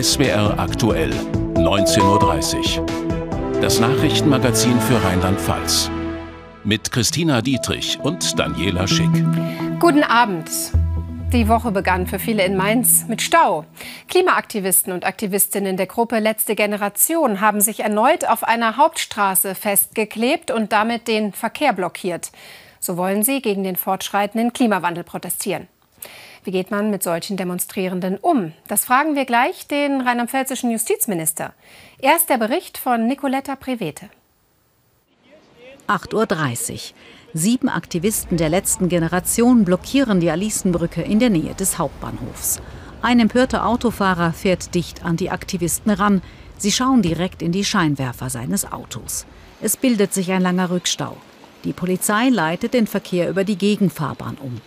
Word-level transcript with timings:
SWR 0.00 0.58
aktuell, 0.58 1.10
19.30 1.54 2.78
Uhr. 2.78 2.86
Das 3.60 3.80
Nachrichtenmagazin 3.80 4.80
für 4.80 5.02
Rheinland-Pfalz. 5.02 5.90
Mit 6.62 6.92
Christina 6.92 7.42
Dietrich 7.42 7.98
und 8.00 8.38
Daniela 8.38 8.86
Schick. 8.86 9.10
Guten 9.80 10.04
Abend. 10.04 10.48
Die 11.32 11.48
Woche 11.48 11.72
begann 11.72 12.06
für 12.06 12.18
viele 12.18 12.44
in 12.44 12.56
Mainz 12.56 13.06
mit 13.08 13.22
Stau. 13.22 13.64
Klimaaktivisten 14.08 14.92
und 14.92 15.04
Aktivistinnen 15.04 15.76
der 15.76 15.86
Gruppe 15.86 16.20
Letzte 16.20 16.54
Generation 16.54 17.40
haben 17.40 17.60
sich 17.60 17.80
erneut 17.80 18.28
auf 18.28 18.44
einer 18.44 18.76
Hauptstraße 18.76 19.54
festgeklebt 19.54 20.50
und 20.50 20.72
damit 20.72 21.08
den 21.08 21.32
Verkehr 21.32 21.72
blockiert. 21.72 22.30
So 22.78 22.96
wollen 22.96 23.22
sie 23.22 23.42
gegen 23.42 23.64
den 23.64 23.76
fortschreitenden 23.76 24.52
Klimawandel 24.52 25.02
protestieren. 25.02 25.66
Wie 26.44 26.50
geht 26.50 26.70
man 26.70 26.90
mit 26.90 27.02
solchen 27.02 27.36
Demonstrierenden 27.36 28.18
um? 28.18 28.52
Das 28.68 28.84
fragen 28.84 29.14
wir 29.14 29.24
gleich 29.24 29.66
den 29.66 30.00
rheinland-pfälzischen 30.00 30.70
Justizminister. 30.70 31.52
Erst 32.00 32.30
der 32.30 32.38
Bericht 32.38 32.78
von 32.78 33.06
Nicoletta 33.06 33.56
Prevete. 33.56 34.08
8.30 35.88 36.72
Uhr. 36.72 36.78
Sieben 37.34 37.68
Aktivisten 37.68 38.36
der 38.36 38.48
letzten 38.48 38.88
Generation 38.88 39.64
blockieren 39.64 40.20
die 40.20 40.30
Alisenbrücke 40.30 41.02
in 41.02 41.18
der 41.18 41.30
Nähe 41.30 41.54
des 41.54 41.78
Hauptbahnhofs. 41.78 42.60
Ein 43.00 43.20
empörter 43.20 43.66
Autofahrer 43.66 44.32
fährt 44.32 44.74
dicht 44.74 45.04
an 45.04 45.16
die 45.16 45.30
Aktivisten 45.30 45.90
ran. 45.90 46.22
Sie 46.56 46.72
schauen 46.72 47.02
direkt 47.02 47.42
in 47.42 47.52
die 47.52 47.64
Scheinwerfer 47.64 48.28
seines 48.28 48.70
Autos. 48.70 49.26
Es 49.60 49.76
bildet 49.76 50.12
sich 50.12 50.32
ein 50.32 50.42
langer 50.42 50.70
Rückstau. 50.70 51.16
Die 51.64 51.72
Polizei 51.72 52.28
leitet 52.28 52.74
den 52.74 52.86
Verkehr 52.86 53.28
über 53.28 53.44
die 53.44 53.56
Gegenfahrbahn 53.56 54.36
um. 54.40 54.60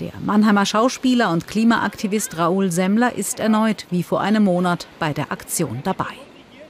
Der 0.00 0.12
Mannheimer 0.24 0.64
Schauspieler 0.64 1.32
und 1.32 1.48
Klimaaktivist 1.48 2.38
Raoul 2.38 2.70
Semmler 2.70 3.16
ist 3.16 3.40
erneut 3.40 3.84
wie 3.90 4.04
vor 4.04 4.20
einem 4.20 4.44
Monat 4.44 4.86
bei 5.00 5.12
der 5.12 5.32
Aktion 5.32 5.80
dabei. 5.82 6.14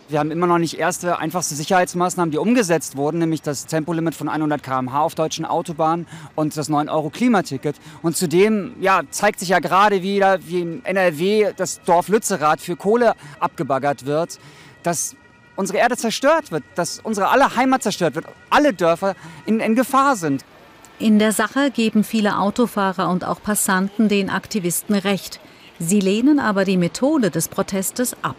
Wir 0.08 0.18
haben 0.18 0.30
immer 0.30 0.46
noch 0.46 0.56
nicht 0.56 0.78
erste 0.78 1.18
einfachste 1.18 1.54
Sicherheitsmaßnahmen, 1.54 2.30
die 2.30 2.38
umgesetzt 2.38 2.96
wurden, 2.96 3.18
nämlich 3.18 3.42
das 3.42 3.66
Tempolimit 3.66 4.14
von 4.14 4.30
100 4.30 4.62
km/h 4.62 5.02
auf 5.02 5.14
deutschen 5.14 5.44
Autobahnen 5.44 6.06
und 6.36 6.56
das 6.56 6.70
9-Euro-Klimaticket. 6.70 7.76
Und 8.00 8.16
zudem 8.16 8.74
ja, 8.80 9.02
zeigt 9.10 9.40
sich 9.40 9.50
ja 9.50 9.58
gerade 9.58 10.02
wieder, 10.02 10.38
wie 10.46 10.62
in 10.62 10.84
NRW 10.86 11.52
das 11.54 11.82
Dorf 11.82 12.08
Lützerath 12.08 12.62
für 12.62 12.76
Kohle 12.76 13.12
abgebaggert 13.40 14.06
wird, 14.06 14.38
dass 14.82 15.16
unsere 15.54 15.80
Erde 15.80 15.98
zerstört 15.98 16.50
wird, 16.50 16.64
dass 16.76 16.98
unsere 17.00 17.28
alle 17.28 17.56
Heimat 17.56 17.82
zerstört 17.82 18.14
wird, 18.14 18.24
alle 18.48 18.72
Dörfer 18.72 19.16
in, 19.44 19.60
in 19.60 19.74
Gefahr 19.74 20.16
sind. 20.16 20.46
In 21.00 21.20
der 21.20 21.30
Sache 21.32 21.70
geben 21.70 22.02
viele 22.02 22.38
Autofahrer 22.38 23.08
und 23.08 23.24
auch 23.24 23.40
Passanten 23.40 24.08
den 24.08 24.30
Aktivisten 24.30 24.96
recht. 24.96 25.38
Sie 25.78 26.00
lehnen 26.00 26.40
aber 26.40 26.64
die 26.64 26.76
Methode 26.76 27.30
des 27.30 27.46
Protestes 27.46 28.16
ab. 28.22 28.34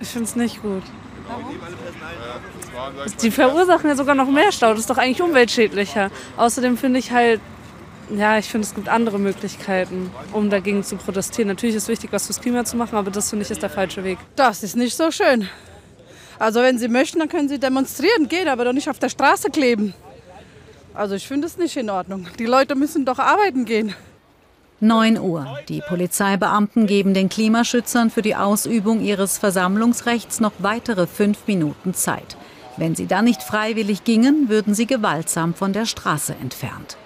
Ich 0.00 0.08
finde 0.08 0.26
es 0.26 0.36
nicht 0.36 0.62
gut. 0.62 0.82
Die 3.20 3.30
verursachen 3.32 3.90
ja 3.90 3.96
sogar 3.96 4.14
noch 4.14 4.30
mehr 4.30 4.52
Stau. 4.52 4.70
Das 4.70 4.80
ist 4.80 4.90
doch 4.90 4.98
eigentlich 4.98 5.22
umweltschädlicher. 5.22 6.10
Außerdem 6.36 6.76
finde 6.76 7.00
ich 7.00 7.10
halt, 7.10 7.40
ja, 8.14 8.38
ich 8.38 8.46
finde, 8.46 8.64
es 8.64 8.74
gibt 8.74 8.88
andere 8.88 9.18
Möglichkeiten, 9.18 10.10
um 10.32 10.50
dagegen 10.50 10.84
zu 10.84 10.94
protestieren. 10.94 11.48
Natürlich 11.48 11.74
ist 11.74 11.84
es 11.84 11.88
wichtig, 11.88 12.12
was 12.12 12.26
fürs 12.26 12.40
Klima 12.40 12.64
zu 12.64 12.76
machen, 12.76 12.96
aber 12.96 13.10
das 13.10 13.30
finde 13.30 13.44
ich 13.44 13.50
ist 13.50 13.62
der 13.62 13.70
falsche 13.70 14.04
Weg. 14.04 14.18
Das 14.36 14.62
ist 14.62 14.76
nicht 14.76 14.96
so 14.96 15.10
schön. 15.10 15.48
Also 16.38 16.60
wenn 16.60 16.78
Sie 16.78 16.86
möchten, 16.86 17.18
dann 17.18 17.28
können 17.28 17.48
Sie 17.48 17.58
demonstrieren 17.58 18.28
gehen, 18.28 18.46
aber 18.46 18.66
doch 18.66 18.72
nicht 18.72 18.88
auf 18.88 19.00
der 19.00 19.08
Straße 19.08 19.50
kleben. 19.50 19.94
Also 20.96 21.14
ich 21.14 21.28
finde 21.28 21.46
es 21.46 21.58
nicht 21.58 21.76
in 21.76 21.90
Ordnung. 21.90 22.26
Die 22.38 22.46
Leute 22.46 22.74
müssen 22.74 23.04
doch 23.04 23.18
arbeiten 23.18 23.66
gehen. 23.66 23.94
9 24.80 25.18
Uhr. 25.18 25.46
Die 25.68 25.82
Polizeibeamten 25.86 26.86
geben 26.86 27.12
den 27.12 27.28
Klimaschützern 27.28 28.10
für 28.10 28.22
die 28.22 28.34
Ausübung 28.34 29.02
ihres 29.02 29.36
Versammlungsrechts 29.36 30.40
noch 30.40 30.52
weitere 30.58 31.06
fünf 31.06 31.46
Minuten 31.46 31.92
Zeit. 31.92 32.38
Wenn 32.78 32.94
sie 32.94 33.06
dann 33.06 33.26
nicht 33.26 33.42
freiwillig 33.42 34.04
gingen, 34.04 34.48
würden 34.48 34.74
sie 34.74 34.86
gewaltsam 34.86 35.54
von 35.54 35.74
der 35.74 35.84
Straße 35.84 36.34
entfernt. 36.40 36.96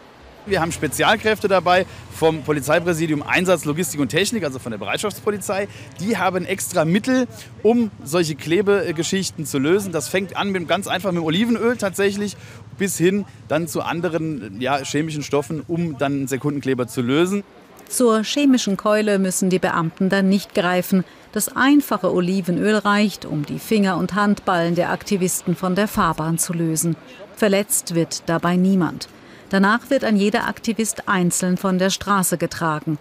Wir 0.46 0.60
haben 0.60 0.72
Spezialkräfte 0.72 1.48
dabei 1.48 1.84
vom 2.12 2.42
Polizeipräsidium 2.42 3.22
Einsatz, 3.22 3.66
Logistik 3.66 4.00
und 4.00 4.08
Technik, 4.08 4.42
also 4.42 4.58
von 4.58 4.72
der 4.72 4.78
Bereitschaftspolizei. 4.78 5.68
Die 6.00 6.16
haben 6.16 6.46
extra 6.46 6.84
Mittel, 6.84 7.28
um 7.62 7.90
solche 8.02 8.34
Klebegeschichten 8.34 9.44
zu 9.44 9.58
lösen. 9.58 9.92
Das 9.92 10.08
fängt 10.08 10.36
an 10.36 10.50
mit 10.50 10.66
ganz 10.66 10.88
einfach 10.88 11.12
mit 11.12 11.22
Olivenöl 11.22 11.76
tatsächlich 11.76 12.36
bis 12.80 12.96
hin 12.96 13.26
dann 13.46 13.68
zu 13.68 13.82
anderen 13.82 14.60
ja, 14.60 14.78
chemischen 14.78 15.22
Stoffen, 15.22 15.62
um 15.68 15.98
dann 15.98 16.12
einen 16.12 16.28
Sekundenkleber 16.28 16.88
zu 16.88 17.02
lösen. 17.02 17.44
Zur 17.88 18.22
chemischen 18.24 18.76
Keule 18.76 19.18
müssen 19.18 19.50
die 19.50 19.58
Beamten 19.58 20.08
dann 20.08 20.28
nicht 20.28 20.54
greifen. 20.54 21.04
Das 21.32 21.54
einfache 21.54 22.12
Olivenöl 22.12 22.76
reicht, 22.76 23.24
um 23.26 23.44
die 23.44 23.58
Finger- 23.58 23.98
und 23.98 24.14
Handballen 24.14 24.74
der 24.74 24.90
Aktivisten 24.90 25.54
von 25.54 25.74
der 25.74 25.88
Fahrbahn 25.88 26.38
zu 26.38 26.52
lösen. 26.52 26.96
Verletzt 27.36 27.94
wird 27.94 28.22
dabei 28.26 28.56
niemand. 28.56 29.08
Danach 29.50 29.90
wird 29.90 30.04
ein 30.04 30.16
jeder 30.16 30.46
Aktivist 30.46 31.08
einzeln 31.08 31.56
von 31.56 31.78
der 31.78 31.90
Straße 31.90 32.38
getragen. 32.38 32.98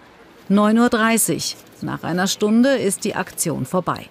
9.30 0.49 1.35
Uhr. 1.35 1.41
Nach 1.81 2.03
einer 2.03 2.27
Stunde 2.27 2.69
ist 2.75 3.05
die 3.05 3.15
Aktion 3.15 3.65
vorbei. 3.65 4.07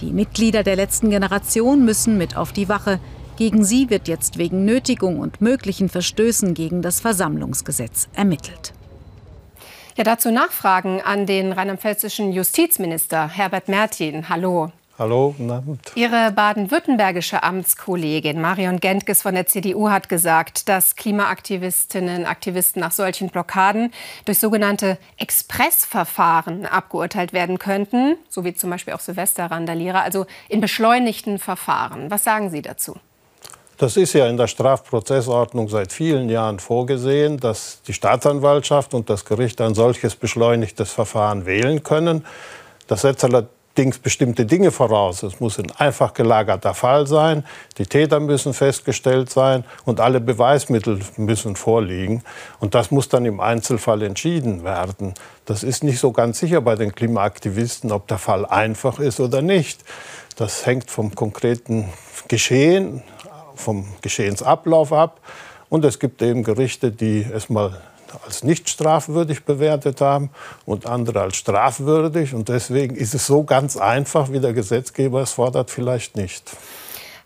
Die 0.00 0.12
Mitglieder 0.12 0.62
der 0.62 0.76
letzten 0.76 1.10
Generation 1.10 1.84
müssen 1.84 2.18
mit 2.18 2.36
auf 2.36 2.52
die 2.52 2.68
Wache. 2.68 2.98
Gegen 3.42 3.64
sie 3.64 3.90
wird 3.90 4.06
jetzt 4.06 4.38
wegen 4.38 4.64
Nötigung 4.64 5.18
und 5.18 5.40
möglichen 5.40 5.88
Verstößen 5.88 6.54
gegen 6.54 6.80
das 6.80 7.00
Versammlungsgesetz 7.00 8.06
ermittelt. 8.14 8.72
Ja, 9.96 10.04
dazu 10.04 10.30
Nachfragen 10.30 11.00
an 11.00 11.26
den 11.26 11.50
rheinland-pfälzischen 11.50 12.32
Justizminister 12.32 13.26
Herbert 13.26 13.66
Mertin. 13.66 14.28
Hallo. 14.28 14.70
Hallo, 14.96 15.34
guten 15.36 15.50
Abend. 15.50 15.80
Ihre 15.96 16.30
baden-württembergische 16.30 17.42
Amtskollegin 17.42 18.40
Marion 18.40 18.78
Gentges 18.78 19.22
von 19.22 19.34
der 19.34 19.48
CDU 19.48 19.90
hat 19.90 20.08
gesagt, 20.08 20.68
dass 20.68 20.94
Klimaaktivistinnen 20.94 22.20
und 22.20 22.26
Aktivisten 22.26 22.78
nach 22.78 22.92
solchen 22.92 23.28
Blockaden 23.28 23.90
durch 24.24 24.38
sogenannte 24.38 24.98
Expressverfahren 25.16 26.64
abgeurteilt 26.64 27.32
werden 27.32 27.58
könnten, 27.58 28.14
so 28.28 28.44
wie 28.44 28.54
zum 28.54 28.70
Beispiel 28.70 28.94
auch 28.94 29.00
Silvester-Randalierer, 29.00 30.00
also 30.00 30.26
in 30.48 30.60
beschleunigten 30.60 31.40
Verfahren. 31.40 32.08
Was 32.08 32.22
sagen 32.22 32.48
Sie 32.48 32.62
dazu? 32.62 32.94
Das 33.82 33.96
ist 33.96 34.12
ja 34.12 34.28
in 34.28 34.36
der 34.36 34.46
Strafprozessordnung 34.46 35.68
seit 35.68 35.90
vielen 35.90 36.28
Jahren 36.28 36.60
vorgesehen, 36.60 37.40
dass 37.40 37.82
die 37.84 37.92
Staatsanwaltschaft 37.92 38.94
und 38.94 39.10
das 39.10 39.24
Gericht 39.24 39.60
ein 39.60 39.74
solches 39.74 40.14
beschleunigtes 40.14 40.92
Verfahren 40.92 41.46
wählen 41.46 41.82
können. 41.82 42.24
Das 42.86 43.00
setzt 43.00 43.24
allerdings 43.24 43.98
bestimmte 43.98 44.46
Dinge 44.46 44.70
voraus. 44.70 45.24
Es 45.24 45.40
muss 45.40 45.58
ein 45.58 45.72
einfach 45.72 46.14
gelagerter 46.14 46.74
Fall 46.74 47.08
sein, 47.08 47.44
die 47.76 47.86
Täter 47.86 48.20
müssen 48.20 48.54
festgestellt 48.54 49.30
sein 49.30 49.64
und 49.84 49.98
alle 49.98 50.20
Beweismittel 50.20 51.00
müssen 51.16 51.56
vorliegen. 51.56 52.22
Und 52.60 52.76
das 52.76 52.92
muss 52.92 53.08
dann 53.08 53.24
im 53.24 53.40
Einzelfall 53.40 54.02
entschieden 54.02 54.62
werden. 54.62 55.14
Das 55.44 55.64
ist 55.64 55.82
nicht 55.82 55.98
so 55.98 56.12
ganz 56.12 56.38
sicher 56.38 56.60
bei 56.60 56.76
den 56.76 56.94
Klimaaktivisten, 56.94 57.90
ob 57.90 58.06
der 58.06 58.18
Fall 58.18 58.46
einfach 58.46 59.00
ist 59.00 59.18
oder 59.18 59.42
nicht. 59.42 59.80
Das 60.36 60.66
hängt 60.66 60.88
vom 60.88 61.16
konkreten 61.16 61.92
Geschehen 62.28 63.02
vom 63.56 63.86
Geschehensablauf 64.02 64.92
ab. 64.92 65.20
Und 65.68 65.84
es 65.84 65.98
gibt 65.98 66.20
eben 66.22 66.44
Gerichte, 66.44 66.90
die 66.90 67.26
es 67.32 67.48
mal 67.48 67.80
als 68.24 68.42
nicht 68.44 68.68
strafwürdig 68.68 69.44
bewertet 69.44 70.00
haben 70.00 70.30
und 70.66 70.86
andere 70.86 71.22
als 71.22 71.36
strafwürdig. 71.36 72.34
Und 72.34 72.48
deswegen 72.48 72.94
ist 72.94 73.14
es 73.14 73.26
so 73.26 73.44
ganz 73.44 73.76
einfach, 73.76 74.30
wie 74.30 74.40
der 74.40 74.52
Gesetzgeber 74.52 75.22
es 75.22 75.32
fordert, 75.32 75.70
vielleicht 75.70 76.16
nicht. 76.16 76.52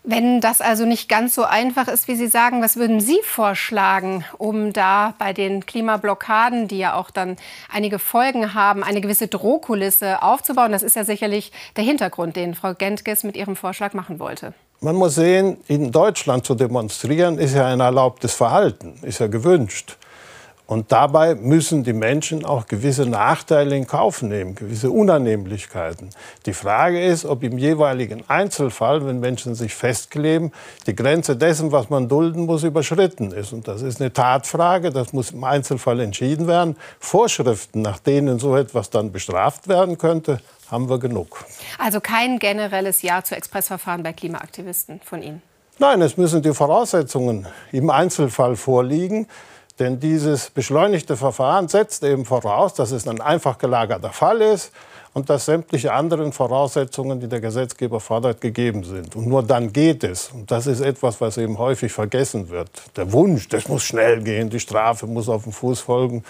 Wenn 0.09 0.39
das 0.39 0.61
also 0.61 0.85
nicht 0.85 1.09
ganz 1.09 1.35
so 1.35 1.43
einfach 1.43 1.89
ist, 1.89 2.07
wie 2.07 2.15
Sie 2.15 2.27
sagen, 2.27 2.61
was 2.61 2.77
würden 2.77 3.01
Sie 3.01 3.19
vorschlagen, 3.23 4.23
um 4.37 4.71
da 4.71 5.13
bei 5.19 5.33
den 5.33 5.65
Klimablockaden, 5.65 6.69
die 6.69 6.77
ja 6.77 6.93
auch 6.93 7.11
dann 7.11 7.35
einige 7.69 7.99
Folgen 7.99 8.53
haben, 8.53 8.85
eine 8.85 9.01
gewisse 9.01 9.27
Drohkulisse 9.27 10.21
aufzubauen? 10.23 10.71
Das 10.71 10.81
ist 10.81 10.95
ja 10.95 11.03
sicherlich 11.03 11.51
der 11.75 11.83
Hintergrund, 11.83 12.37
den 12.37 12.55
Frau 12.55 12.73
Gentges 12.73 13.25
mit 13.25 13.35
ihrem 13.35 13.57
Vorschlag 13.57 13.91
machen 13.93 14.17
wollte. 14.19 14.53
Man 14.79 14.95
muss 14.95 15.15
sehen, 15.15 15.57
in 15.67 15.91
Deutschland 15.91 16.45
zu 16.45 16.53
demonstrieren 16.53 17.39
ist 17.39 17.55
ja 17.55 17.65
ein 17.65 17.79
erlaubtes 17.79 18.33
Verhalten, 18.33 18.99
ist 19.01 19.19
ja 19.19 19.25
gewünscht. 19.25 19.97
Und 20.67 20.91
dabei 20.91 21.35
müssen 21.35 21.85
die 21.85 21.93
Menschen 21.93 22.43
auch 22.43 22.67
gewisse 22.67 23.05
Nachteile 23.05 23.75
in 23.77 23.87
Kauf 23.87 24.21
nehmen, 24.21 24.53
gewisse 24.53 24.91
Unannehmlichkeiten. 24.91 26.09
Die 26.45 26.51
Frage 26.51 27.01
ist, 27.01 27.23
ob 27.23 27.41
im 27.43 27.57
jeweiligen 27.57 28.21
Einzelfall, 28.27 29.05
wenn 29.07 29.21
Menschen 29.21 29.55
sich 29.55 29.73
festkleben, 29.73 30.51
die 30.85 30.93
Grenze 30.93 31.37
dessen, 31.37 31.71
was 31.71 31.89
man 31.89 32.09
dulden 32.09 32.45
muss, 32.45 32.63
überschritten 32.63 33.31
ist. 33.31 33.53
Und 33.53 33.69
das 33.69 33.81
ist 33.81 34.01
eine 34.01 34.11
Tatfrage, 34.11 34.91
das 34.91 35.13
muss 35.13 35.31
im 35.31 35.45
Einzelfall 35.45 36.01
entschieden 36.01 36.47
werden. 36.47 36.75
Vorschriften, 36.99 37.81
nach 37.81 37.99
denen 37.99 38.37
so 38.37 38.57
etwas 38.57 38.89
dann 38.89 39.13
bestraft 39.13 39.69
werden 39.69 39.97
könnte, 39.97 40.41
haben 40.69 40.89
wir 40.89 40.99
genug. 40.99 41.45
Also 41.79 42.01
kein 42.01 42.39
generelles 42.39 43.01
Ja 43.03 43.23
zu 43.23 43.37
Expressverfahren 43.37 44.03
bei 44.03 44.11
Klimaaktivisten 44.11 44.99
von 44.99 45.23
Ihnen? 45.23 45.41
Nein, 45.79 46.01
es 46.01 46.17
müssen 46.17 46.41
die 46.41 46.53
Voraussetzungen 46.53 47.47
im 47.71 47.89
Einzelfall 47.89 48.57
vorliegen. 48.57 49.27
Denn 49.79 49.99
dieses 49.99 50.49
beschleunigte 50.49 51.15
Verfahren 51.15 51.67
setzt 51.67 52.03
eben 52.03 52.25
voraus, 52.25 52.73
dass 52.73 52.91
es 52.91 53.07
ein 53.07 53.21
einfach 53.21 53.57
gelagerter 53.57 54.09
Fall 54.09 54.41
ist 54.41 54.71
und 55.13 55.29
dass 55.29 55.45
sämtliche 55.45 55.93
anderen 55.93 56.31
Voraussetzungen, 56.31 57.19
die 57.19 57.27
der 57.27 57.41
Gesetzgeber 57.41 57.99
fordert, 57.99 58.41
gegeben 58.41 58.83
sind. 58.83 59.15
Und 59.15 59.27
nur 59.27 59.43
dann 59.43 59.71
geht 59.73 60.03
es. 60.03 60.31
Und 60.33 60.49
das 60.49 60.67
ist 60.67 60.81
etwas, 60.81 61.21
was 61.21 61.37
eben 61.37 61.57
häufig 61.57 61.91
vergessen 61.91 62.49
wird. 62.49 62.69
Der 62.95 63.11
Wunsch, 63.11 63.47
das 63.49 63.67
muss 63.67 63.83
schnell 63.83 64.21
gehen, 64.21 64.49
die 64.49 64.59
Strafe 64.59 65.05
muss 65.05 65.29
auf 65.29 65.43
den 65.43 65.53
Fuß 65.53 65.79
folgen. 65.81 66.23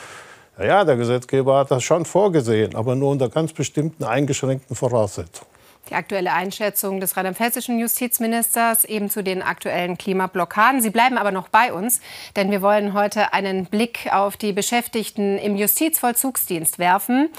Ja, 0.59 0.83
der 0.83 0.95
Gesetzgeber 0.95 1.59
hat 1.59 1.71
das 1.71 1.83
schon 1.83 2.03
vorgesehen, 2.03 2.75
aber 2.75 2.95
nur 2.95 3.11
unter 3.11 3.29
ganz 3.29 3.53
bestimmten 3.53 4.03
eingeschränkten 4.03 4.75
Voraussetzungen. 4.75 5.56
Die 5.89 5.95
aktuelle 5.95 6.33
Einschätzung 6.33 6.99
des 6.99 7.15
rheinland-pfälzischen 7.15 7.79
Justizministers 7.79 8.83
eben 8.83 9.09
zu 9.09 9.23
den 9.23 9.41
aktuellen 9.41 9.97
Klimablockaden. 9.97 10.81
Sie 10.81 10.89
bleiben 10.89 11.17
aber 11.17 11.31
noch 11.31 11.47
bei 11.47 11.71
uns, 11.71 12.01
denn 12.35 12.51
wir 12.51 12.61
wollen 12.61 12.93
heute 12.93 13.33
einen 13.33 13.65
Blick 13.65 14.09
auf 14.11 14.35
die 14.35 14.51
Beschäftigten 14.51 15.37
im 15.37 15.55
Justizvollzugsdienst 15.55 16.77
werfen. 16.77 17.29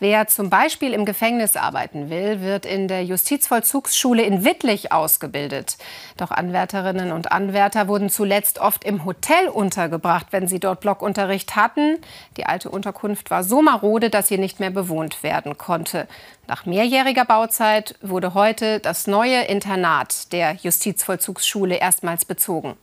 Wer 0.00 0.26
zum 0.28 0.50
Beispiel 0.50 0.92
im 0.92 1.06
Gefängnis 1.06 1.56
arbeiten 1.56 2.10
will, 2.10 2.42
wird 2.42 2.66
in 2.66 2.88
der 2.88 3.04
Justizvollzugsschule 3.04 4.22
in 4.22 4.44
Wittlich 4.44 4.92
ausgebildet. 4.92 5.78
Doch 6.18 6.30
Anwärterinnen 6.30 7.10
und 7.10 7.32
Anwärter 7.32 7.88
wurden 7.88 8.10
zuletzt 8.10 8.58
oft 8.58 8.84
im 8.84 9.06
Hotel 9.06 9.48
untergebracht, 9.48 10.26
wenn 10.30 10.46
sie 10.46 10.60
dort 10.60 10.80
Blockunterricht 10.80 11.56
hatten. 11.56 11.98
Die 12.36 12.44
alte 12.44 12.68
Unterkunft 12.68 13.30
war 13.30 13.44
so 13.44 13.62
marode, 13.62 14.10
dass 14.10 14.28
sie 14.28 14.36
nicht 14.36 14.60
mehr 14.60 14.70
bewohnt 14.70 15.22
werden 15.22 15.56
konnte. 15.56 16.06
Nach 16.46 16.66
mehrjähriger 16.66 17.24
Bauzeit 17.24 17.94
wurde 18.02 18.34
heute 18.34 18.78
das 18.78 19.06
neue 19.06 19.44
Internat 19.44 20.32
der 20.32 20.54
Justizvollzugsschule 20.54 21.76
erstmals 21.76 22.24
bezogen. 22.24 22.76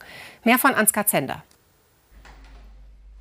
Mehr 0.44 0.58
von 0.58 0.74
Ansgar 0.74 1.06
Zender. 1.06 1.44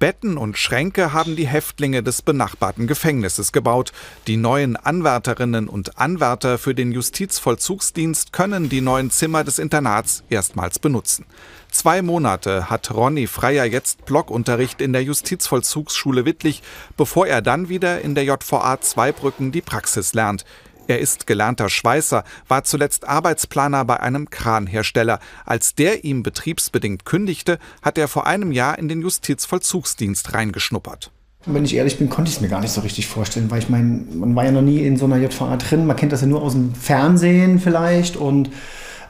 Betten 0.00 0.38
und 0.38 0.56
Schränke 0.56 1.12
haben 1.12 1.36
die 1.36 1.46
Häftlinge 1.46 2.02
des 2.02 2.22
benachbarten 2.22 2.86
Gefängnisses 2.86 3.52
gebaut. 3.52 3.92
Die 4.26 4.38
neuen 4.38 4.76
Anwärterinnen 4.76 5.68
und 5.68 5.98
Anwärter 5.98 6.56
für 6.56 6.74
den 6.74 6.90
Justizvollzugsdienst 6.90 8.32
können 8.32 8.70
die 8.70 8.80
neuen 8.80 9.10
Zimmer 9.10 9.44
des 9.44 9.58
Internats 9.58 10.24
erstmals 10.30 10.78
benutzen. 10.78 11.26
Zwei 11.70 12.00
Monate 12.00 12.70
hat 12.70 12.90
Ronny 12.90 13.26
Freier 13.26 13.66
jetzt 13.66 14.06
Blockunterricht 14.06 14.80
in 14.80 14.94
der 14.94 15.04
Justizvollzugsschule 15.04 16.24
Wittlich, 16.24 16.62
bevor 16.96 17.26
er 17.26 17.42
dann 17.42 17.68
wieder 17.68 18.00
in 18.00 18.14
der 18.14 18.24
JVA 18.24 18.80
Zweibrücken 18.80 19.52
die 19.52 19.60
Praxis 19.60 20.14
lernt. 20.14 20.46
Er 20.90 20.98
ist 20.98 21.28
gelernter 21.28 21.68
Schweißer, 21.68 22.24
war 22.48 22.64
zuletzt 22.64 23.06
Arbeitsplaner 23.06 23.84
bei 23.84 24.00
einem 24.00 24.28
Kranhersteller. 24.28 25.20
Als 25.46 25.76
der 25.76 26.02
ihm 26.02 26.24
betriebsbedingt 26.24 27.04
kündigte, 27.04 27.60
hat 27.80 27.96
er 27.96 28.08
vor 28.08 28.26
einem 28.26 28.50
Jahr 28.50 28.76
in 28.76 28.88
den 28.88 29.00
Justizvollzugsdienst 29.00 30.34
reingeschnuppert. 30.34 31.12
Wenn 31.46 31.64
ich 31.64 31.76
ehrlich 31.76 31.96
bin, 31.96 32.10
konnte 32.10 32.28
ich 32.28 32.38
es 32.38 32.40
mir 32.40 32.48
gar 32.48 32.60
nicht 32.60 32.72
so 32.72 32.80
richtig 32.80 33.06
vorstellen, 33.06 33.52
weil 33.52 33.60
ich 33.60 33.68
meine, 33.68 34.04
man 34.12 34.34
war 34.34 34.44
ja 34.44 34.50
noch 34.50 34.62
nie 34.62 34.84
in 34.84 34.96
so 34.96 35.04
einer 35.04 35.18
JVA 35.18 35.58
drin. 35.58 35.86
Man 35.86 35.94
kennt 35.94 36.10
das 36.10 36.22
ja 36.22 36.26
nur 36.26 36.42
aus 36.42 36.54
dem 36.54 36.74
Fernsehen 36.74 37.60
vielleicht 37.60 38.16
und 38.16 38.50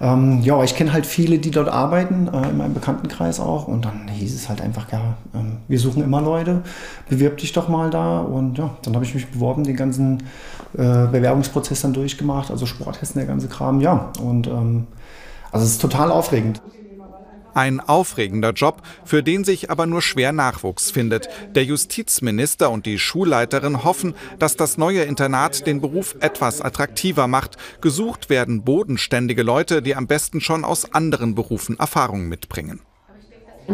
ähm, 0.00 0.40
ja, 0.42 0.62
ich 0.64 0.74
kenne 0.74 0.92
halt 0.92 1.04
viele, 1.04 1.38
die 1.38 1.50
dort 1.50 1.68
arbeiten, 1.68 2.28
äh, 2.32 2.48
in 2.48 2.56
meinem 2.56 2.72
Bekanntenkreis 2.72 3.38
auch. 3.38 3.68
Und 3.68 3.84
dann 3.84 4.08
hieß 4.08 4.34
es 4.34 4.48
halt 4.48 4.62
einfach, 4.62 4.90
ja, 4.90 5.16
ähm, 5.34 5.58
wir 5.68 5.78
suchen 5.78 6.02
immer 6.02 6.22
Leute, 6.22 6.62
bewirb 7.08 7.36
dich 7.36 7.52
doch 7.52 7.68
mal 7.68 7.90
da. 7.90 8.20
Und 8.20 8.56
ja, 8.56 8.70
dann 8.82 8.94
habe 8.94 9.04
ich 9.04 9.14
mich 9.14 9.28
beworben, 9.28 9.64
den 9.64 9.76
ganzen 9.76 10.22
äh, 10.72 11.06
Bewerbungsprozess 11.06 11.82
dann 11.82 11.92
durchgemacht, 11.92 12.50
also 12.50 12.64
Sporttesten, 12.64 13.20
der 13.20 13.26
ganze 13.28 13.48
Kram, 13.48 13.80
ja. 13.80 14.10
Und 14.22 14.46
ähm, 14.46 14.86
also 15.52 15.66
es 15.66 15.72
ist 15.72 15.82
total 15.82 16.10
aufregend. 16.10 16.62
Ein 17.54 17.80
aufregender 17.80 18.52
Job, 18.52 18.82
für 19.04 19.22
den 19.22 19.44
sich 19.44 19.70
aber 19.70 19.86
nur 19.86 20.02
schwer 20.02 20.32
Nachwuchs 20.32 20.90
findet. 20.90 21.28
Der 21.54 21.64
Justizminister 21.64 22.70
und 22.70 22.86
die 22.86 22.98
Schulleiterin 22.98 23.84
hoffen, 23.84 24.14
dass 24.38 24.56
das 24.56 24.78
neue 24.78 25.02
Internat 25.02 25.66
den 25.66 25.80
Beruf 25.80 26.16
etwas 26.20 26.60
attraktiver 26.60 27.26
macht. 27.26 27.56
Gesucht 27.80 28.30
werden 28.30 28.62
bodenständige 28.62 29.42
Leute, 29.42 29.82
die 29.82 29.96
am 29.96 30.06
besten 30.06 30.40
schon 30.40 30.64
aus 30.64 30.92
anderen 30.92 31.34
Berufen 31.34 31.78
Erfahrung 31.78 32.28
mitbringen. 32.28 32.80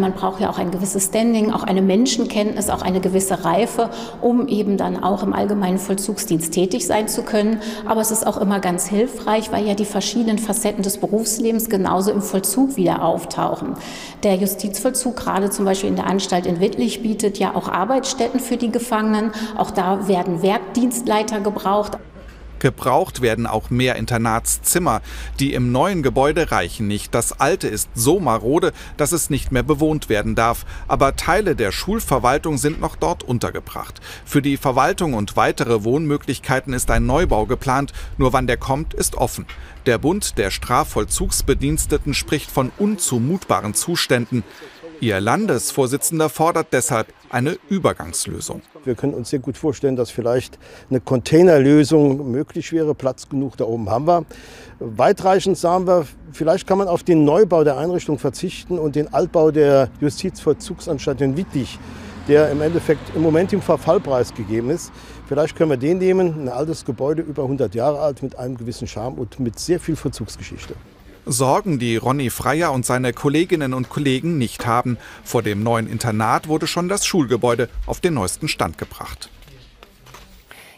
Man 0.00 0.12
braucht 0.12 0.40
ja 0.40 0.50
auch 0.50 0.58
ein 0.58 0.70
gewisses 0.70 1.06
Standing, 1.06 1.52
auch 1.52 1.62
eine 1.62 1.82
Menschenkenntnis, 1.82 2.70
auch 2.70 2.82
eine 2.82 3.00
gewisse 3.00 3.44
Reife, 3.44 3.90
um 4.20 4.48
eben 4.48 4.76
dann 4.76 5.02
auch 5.02 5.22
im 5.22 5.32
allgemeinen 5.32 5.78
Vollzugsdienst 5.78 6.52
tätig 6.52 6.86
sein 6.86 7.08
zu 7.08 7.22
können. 7.22 7.60
Aber 7.86 8.00
es 8.00 8.10
ist 8.10 8.26
auch 8.26 8.36
immer 8.36 8.60
ganz 8.60 8.86
hilfreich, 8.86 9.52
weil 9.52 9.66
ja 9.66 9.74
die 9.74 9.84
verschiedenen 9.84 10.38
Facetten 10.38 10.82
des 10.82 10.98
Berufslebens 10.98 11.68
genauso 11.68 12.10
im 12.10 12.22
Vollzug 12.22 12.76
wieder 12.76 13.02
auftauchen. 13.04 13.74
Der 14.22 14.36
Justizvollzug, 14.36 15.16
gerade 15.16 15.50
zum 15.50 15.64
Beispiel 15.64 15.90
in 15.90 15.96
der 15.96 16.06
Anstalt 16.06 16.46
in 16.46 16.60
Wittlich, 16.60 17.02
bietet 17.02 17.38
ja 17.38 17.54
auch 17.54 17.68
Arbeitsstätten 17.68 18.40
für 18.40 18.56
die 18.56 18.70
Gefangenen. 18.70 19.32
Auch 19.56 19.70
da 19.70 20.08
werden 20.08 20.42
Werkdienstleiter 20.42 21.40
gebraucht. 21.40 21.98
Gebraucht 22.58 23.22
werden 23.22 23.46
auch 23.46 23.70
mehr 23.70 23.96
Internatszimmer. 23.96 25.02
Die 25.40 25.54
im 25.54 25.72
neuen 25.72 26.02
Gebäude 26.02 26.50
reichen 26.50 26.86
nicht. 26.86 27.14
Das 27.14 27.38
alte 27.38 27.68
ist 27.68 27.88
so 27.94 28.20
marode, 28.20 28.72
dass 28.96 29.12
es 29.12 29.30
nicht 29.30 29.52
mehr 29.52 29.62
bewohnt 29.62 30.08
werden 30.08 30.34
darf. 30.34 30.64
Aber 30.88 31.16
Teile 31.16 31.56
der 31.56 31.72
Schulverwaltung 31.72 32.58
sind 32.58 32.80
noch 32.80 32.96
dort 32.96 33.22
untergebracht. 33.22 34.00
Für 34.24 34.42
die 34.42 34.56
Verwaltung 34.56 35.14
und 35.14 35.36
weitere 35.36 35.84
Wohnmöglichkeiten 35.84 36.72
ist 36.72 36.90
ein 36.90 37.06
Neubau 37.06 37.46
geplant. 37.46 37.92
Nur 38.18 38.32
wann 38.32 38.46
der 38.46 38.56
kommt, 38.56 38.94
ist 38.94 39.16
offen. 39.16 39.46
Der 39.86 39.98
Bund 39.98 40.38
der 40.38 40.50
Strafvollzugsbediensteten 40.50 42.14
spricht 42.14 42.50
von 42.50 42.72
unzumutbaren 42.78 43.74
Zuständen. 43.74 44.42
Ihr 45.00 45.20
Landesvorsitzender 45.20 46.30
fordert 46.30 46.72
deshalb 46.72 47.12
eine 47.30 47.56
Übergangslösung. 47.68 48.62
Wir 48.84 48.94
können 48.94 49.14
uns 49.14 49.30
sehr 49.30 49.38
gut 49.38 49.56
vorstellen, 49.56 49.96
dass 49.96 50.10
vielleicht 50.10 50.58
eine 50.90 51.00
Containerlösung 51.00 52.30
möglich 52.30 52.72
wäre. 52.72 52.94
Platz 52.94 53.28
genug 53.28 53.56
da 53.56 53.64
oben 53.64 53.90
haben 53.90 54.06
wir. 54.06 54.24
Weitreichend 54.78 55.58
sagen 55.58 55.86
wir, 55.86 56.06
vielleicht 56.32 56.66
kann 56.66 56.78
man 56.78 56.88
auf 56.88 57.02
den 57.02 57.24
Neubau 57.24 57.64
der 57.64 57.78
Einrichtung 57.78 58.18
verzichten 58.18 58.78
und 58.78 58.96
den 58.96 59.12
Altbau 59.12 59.50
der 59.50 59.88
Justizvollzugsanstalt 60.00 61.20
in 61.20 61.36
Wittlich, 61.36 61.78
der 62.28 62.50
im 62.50 62.60
Endeffekt 62.60 63.14
im 63.14 63.22
Moment 63.22 63.52
im 63.52 63.62
Verfallpreis 63.62 64.34
gegeben 64.34 64.70
ist. 64.70 64.92
Vielleicht 65.28 65.56
können 65.56 65.70
wir 65.70 65.76
den 65.76 65.98
nehmen, 65.98 66.44
ein 66.44 66.48
altes 66.48 66.84
Gebäude, 66.84 67.22
über 67.22 67.42
100 67.42 67.74
Jahre 67.74 68.00
alt, 68.00 68.22
mit 68.22 68.38
einem 68.38 68.56
gewissen 68.56 68.86
Charme 68.86 69.14
und 69.14 69.40
mit 69.40 69.58
sehr 69.58 69.80
viel 69.80 69.96
Vollzugsgeschichte. 69.96 70.74
Sorgen, 71.26 71.78
die 71.78 71.96
Ronny 71.96 72.30
Freier 72.30 72.72
und 72.72 72.86
seine 72.86 73.12
Kolleginnen 73.12 73.74
und 73.74 73.88
Kollegen 73.88 74.38
nicht 74.38 74.64
haben. 74.64 74.96
Vor 75.24 75.42
dem 75.42 75.62
neuen 75.62 75.88
Internat 75.88 76.46
wurde 76.46 76.66
schon 76.66 76.88
das 76.88 77.04
Schulgebäude 77.04 77.68
auf 77.86 78.00
den 78.00 78.14
neuesten 78.14 78.48
Stand 78.48 78.78
gebracht. 78.78 79.28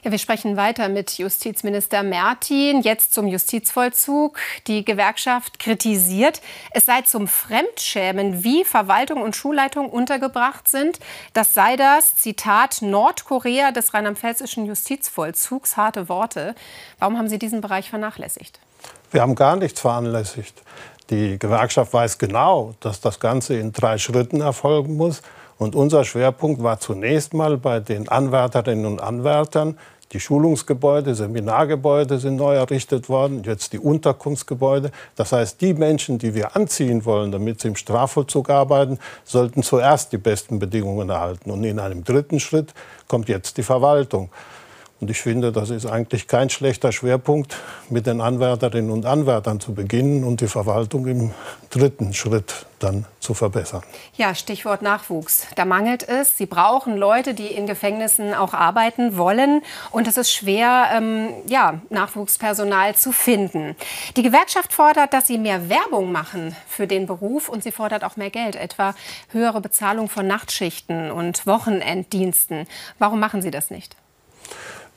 Ja, 0.04 0.12
wir 0.12 0.18
sprechen 0.18 0.56
weiter 0.56 0.88
mit 0.88 1.18
Justizminister 1.18 2.02
Mertin, 2.02 2.82
jetzt 2.82 3.12
zum 3.12 3.26
Justizvollzug. 3.26 4.38
Die 4.66 4.84
Gewerkschaft 4.84 5.58
kritisiert, 5.58 6.40
es 6.70 6.86
sei 6.86 7.02
zum 7.02 7.26
Fremdschämen, 7.26 8.44
wie 8.44 8.64
Verwaltung 8.64 9.20
und 9.20 9.36
Schulleitung 9.36 9.90
untergebracht 9.90 10.68
sind. 10.68 10.98
Das 11.32 11.52
sei 11.52 11.76
das, 11.76 12.16
Zitat, 12.16 12.80
Nordkorea 12.80 13.72
des 13.72 13.92
rheinland-pfälzischen 13.92 14.66
Justizvollzugs. 14.66 15.76
Harte 15.76 16.08
Worte. 16.08 16.54
Warum 16.98 17.18
haben 17.18 17.28
Sie 17.28 17.38
diesen 17.38 17.60
Bereich 17.60 17.90
vernachlässigt? 17.90 18.60
Wir 19.10 19.22
haben 19.22 19.34
gar 19.34 19.56
nichts 19.56 19.80
veranlässigt. 19.80 20.62
Die 21.10 21.38
Gewerkschaft 21.38 21.94
weiß 21.94 22.18
genau, 22.18 22.74
dass 22.80 23.00
das 23.00 23.18
Ganze 23.18 23.56
in 23.56 23.72
drei 23.72 23.96
Schritten 23.96 24.42
erfolgen 24.42 24.96
muss. 24.96 25.22
Und 25.56 25.74
unser 25.74 26.04
Schwerpunkt 26.04 26.62
war 26.62 26.78
zunächst 26.78 27.32
mal 27.32 27.56
bei 27.56 27.80
den 27.80 28.08
Anwärterinnen 28.08 28.84
und 28.84 29.00
Anwärtern. 29.00 29.78
Die 30.12 30.20
Schulungsgebäude, 30.20 31.14
Seminargebäude 31.14 32.18
sind 32.18 32.36
neu 32.36 32.54
errichtet 32.54 33.08
worden, 33.08 33.42
jetzt 33.44 33.74
die 33.74 33.78
Unterkunftsgebäude. 33.78 34.90
Das 35.16 35.32
heißt, 35.32 35.60
die 35.60 35.74
Menschen, 35.74 36.18
die 36.18 36.34
wir 36.34 36.56
anziehen 36.56 37.04
wollen, 37.04 37.32
damit 37.32 37.60
sie 37.60 37.68
im 37.68 37.76
Strafvollzug 37.76 38.48
arbeiten, 38.48 38.98
sollten 39.24 39.62
zuerst 39.62 40.12
die 40.12 40.18
besten 40.18 40.58
Bedingungen 40.58 41.10
erhalten. 41.10 41.50
Und 41.50 41.64
in 41.64 41.78
einem 41.78 42.04
dritten 42.04 42.40
Schritt 42.40 42.72
kommt 43.06 43.28
jetzt 43.28 43.56
die 43.58 43.62
Verwaltung. 43.62 44.30
Und 45.00 45.10
ich 45.10 45.20
finde, 45.20 45.52
das 45.52 45.70
ist 45.70 45.86
eigentlich 45.86 46.26
kein 46.26 46.50
schlechter 46.50 46.90
Schwerpunkt, 46.90 47.56
mit 47.88 48.06
den 48.06 48.20
Anwärterinnen 48.20 48.90
und 48.90 49.06
Anwärtern 49.06 49.60
zu 49.60 49.72
beginnen 49.72 50.24
und 50.24 50.40
die 50.40 50.48
Verwaltung 50.48 51.06
im 51.06 51.32
dritten 51.70 52.12
Schritt 52.14 52.66
dann 52.80 53.04
zu 53.20 53.34
verbessern. 53.34 53.82
Ja, 54.16 54.34
Stichwort 54.34 54.82
Nachwuchs. 54.82 55.46
Da 55.54 55.64
mangelt 55.64 56.08
es. 56.08 56.36
Sie 56.36 56.46
brauchen 56.46 56.96
Leute, 56.96 57.34
die 57.34 57.46
in 57.46 57.66
Gefängnissen 57.66 58.34
auch 58.34 58.54
arbeiten 58.54 59.16
wollen. 59.16 59.62
Und 59.92 60.08
es 60.08 60.16
ist 60.16 60.32
schwer, 60.32 60.88
ähm, 60.92 61.28
ja, 61.46 61.80
Nachwuchspersonal 61.90 62.96
zu 62.96 63.12
finden. 63.12 63.76
Die 64.16 64.22
Gewerkschaft 64.22 64.72
fordert, 64.72 65.12
dass 65.12 65.28
sie 65.28 65.38
mehr 65.38 65.68
Werbung 65.68 66.10
machen 66.10 66.56
für 66.66 66.88
den 66.88 67.06
Beruf. 67.06 67.48
Und 67.48 67.62
sie 67.62 67.72
fordert 67.72 68.02
auch 68.02 68.16
mehr 68.16 68.30
Geld, 68.30 68.56
etwa 68.56 68.94
höhere 69.30 69.60
Bezahlung 69.60 70.08
von 70.08 70.26
Nachtschichten 70.26 71.12
und 71.12 71.46
Wochenenddiensten. 71.46 72.66
Warum 72.98 73.20
machen 73.20 73.42
Sie 73.42 73.52
das 73.52 73.70
nicht? 73.70 73.96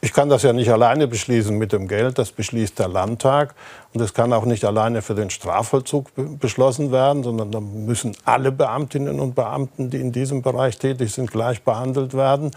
Ich 0.03 0.13
kann 0.13 0.29
das 0.29 0.41
ja 0.41 0.51
nicht 0.51 0.71
alleine 0.71 1.07
beschließen 1.07 1.55
mit 1.55 1.73
dem 1.73 1.87
Geld, 1.87 2.17
das 2.17 2.31
beschließt 2.31 2.79
der 2.79 2.87
Landtag. 2.87 3.53
Und 3.93 4.01
es 4.01 4.15
kann 4.15 4.33
auch 4.33 4.45
nicht 4.45 4.65
alleine 4.65 5.03
für 5.03 5.13
den 5.13 5.29
Strafvollzug 5.29 6.07
beschlossen 6.39 6.91
werden, 6.91 7.21
sondern 7.21 7.51
da 7.51 7.59
müssen 7.59 8.17
alle 8.25 8.51
Beamtinnen 8.51 9.19
und 9.19 9.35
Beamten, 9.35 9.91
die 9.91 10.01
in 10.01 10.11
diesem 10.11 10.41
Bereich 10.41 10.79
tätig 10.79 11.13
sind, 11.13 11.29
gleich 11.31 11.61
behandelt 11.61 12.15
werden. 12.15 12.49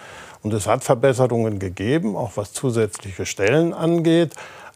Und 0.42 0.54
es 0.54 0.66
hat 0.66 0.84
Verbesserungen 0.84 1.58
gegeben, 1.58 2.16
auch 2.16 2.32
was 2.36 2.54
zusätzliche 2.54 3.26
Stellen 3.26 3.74
angeht. 3.74 4.32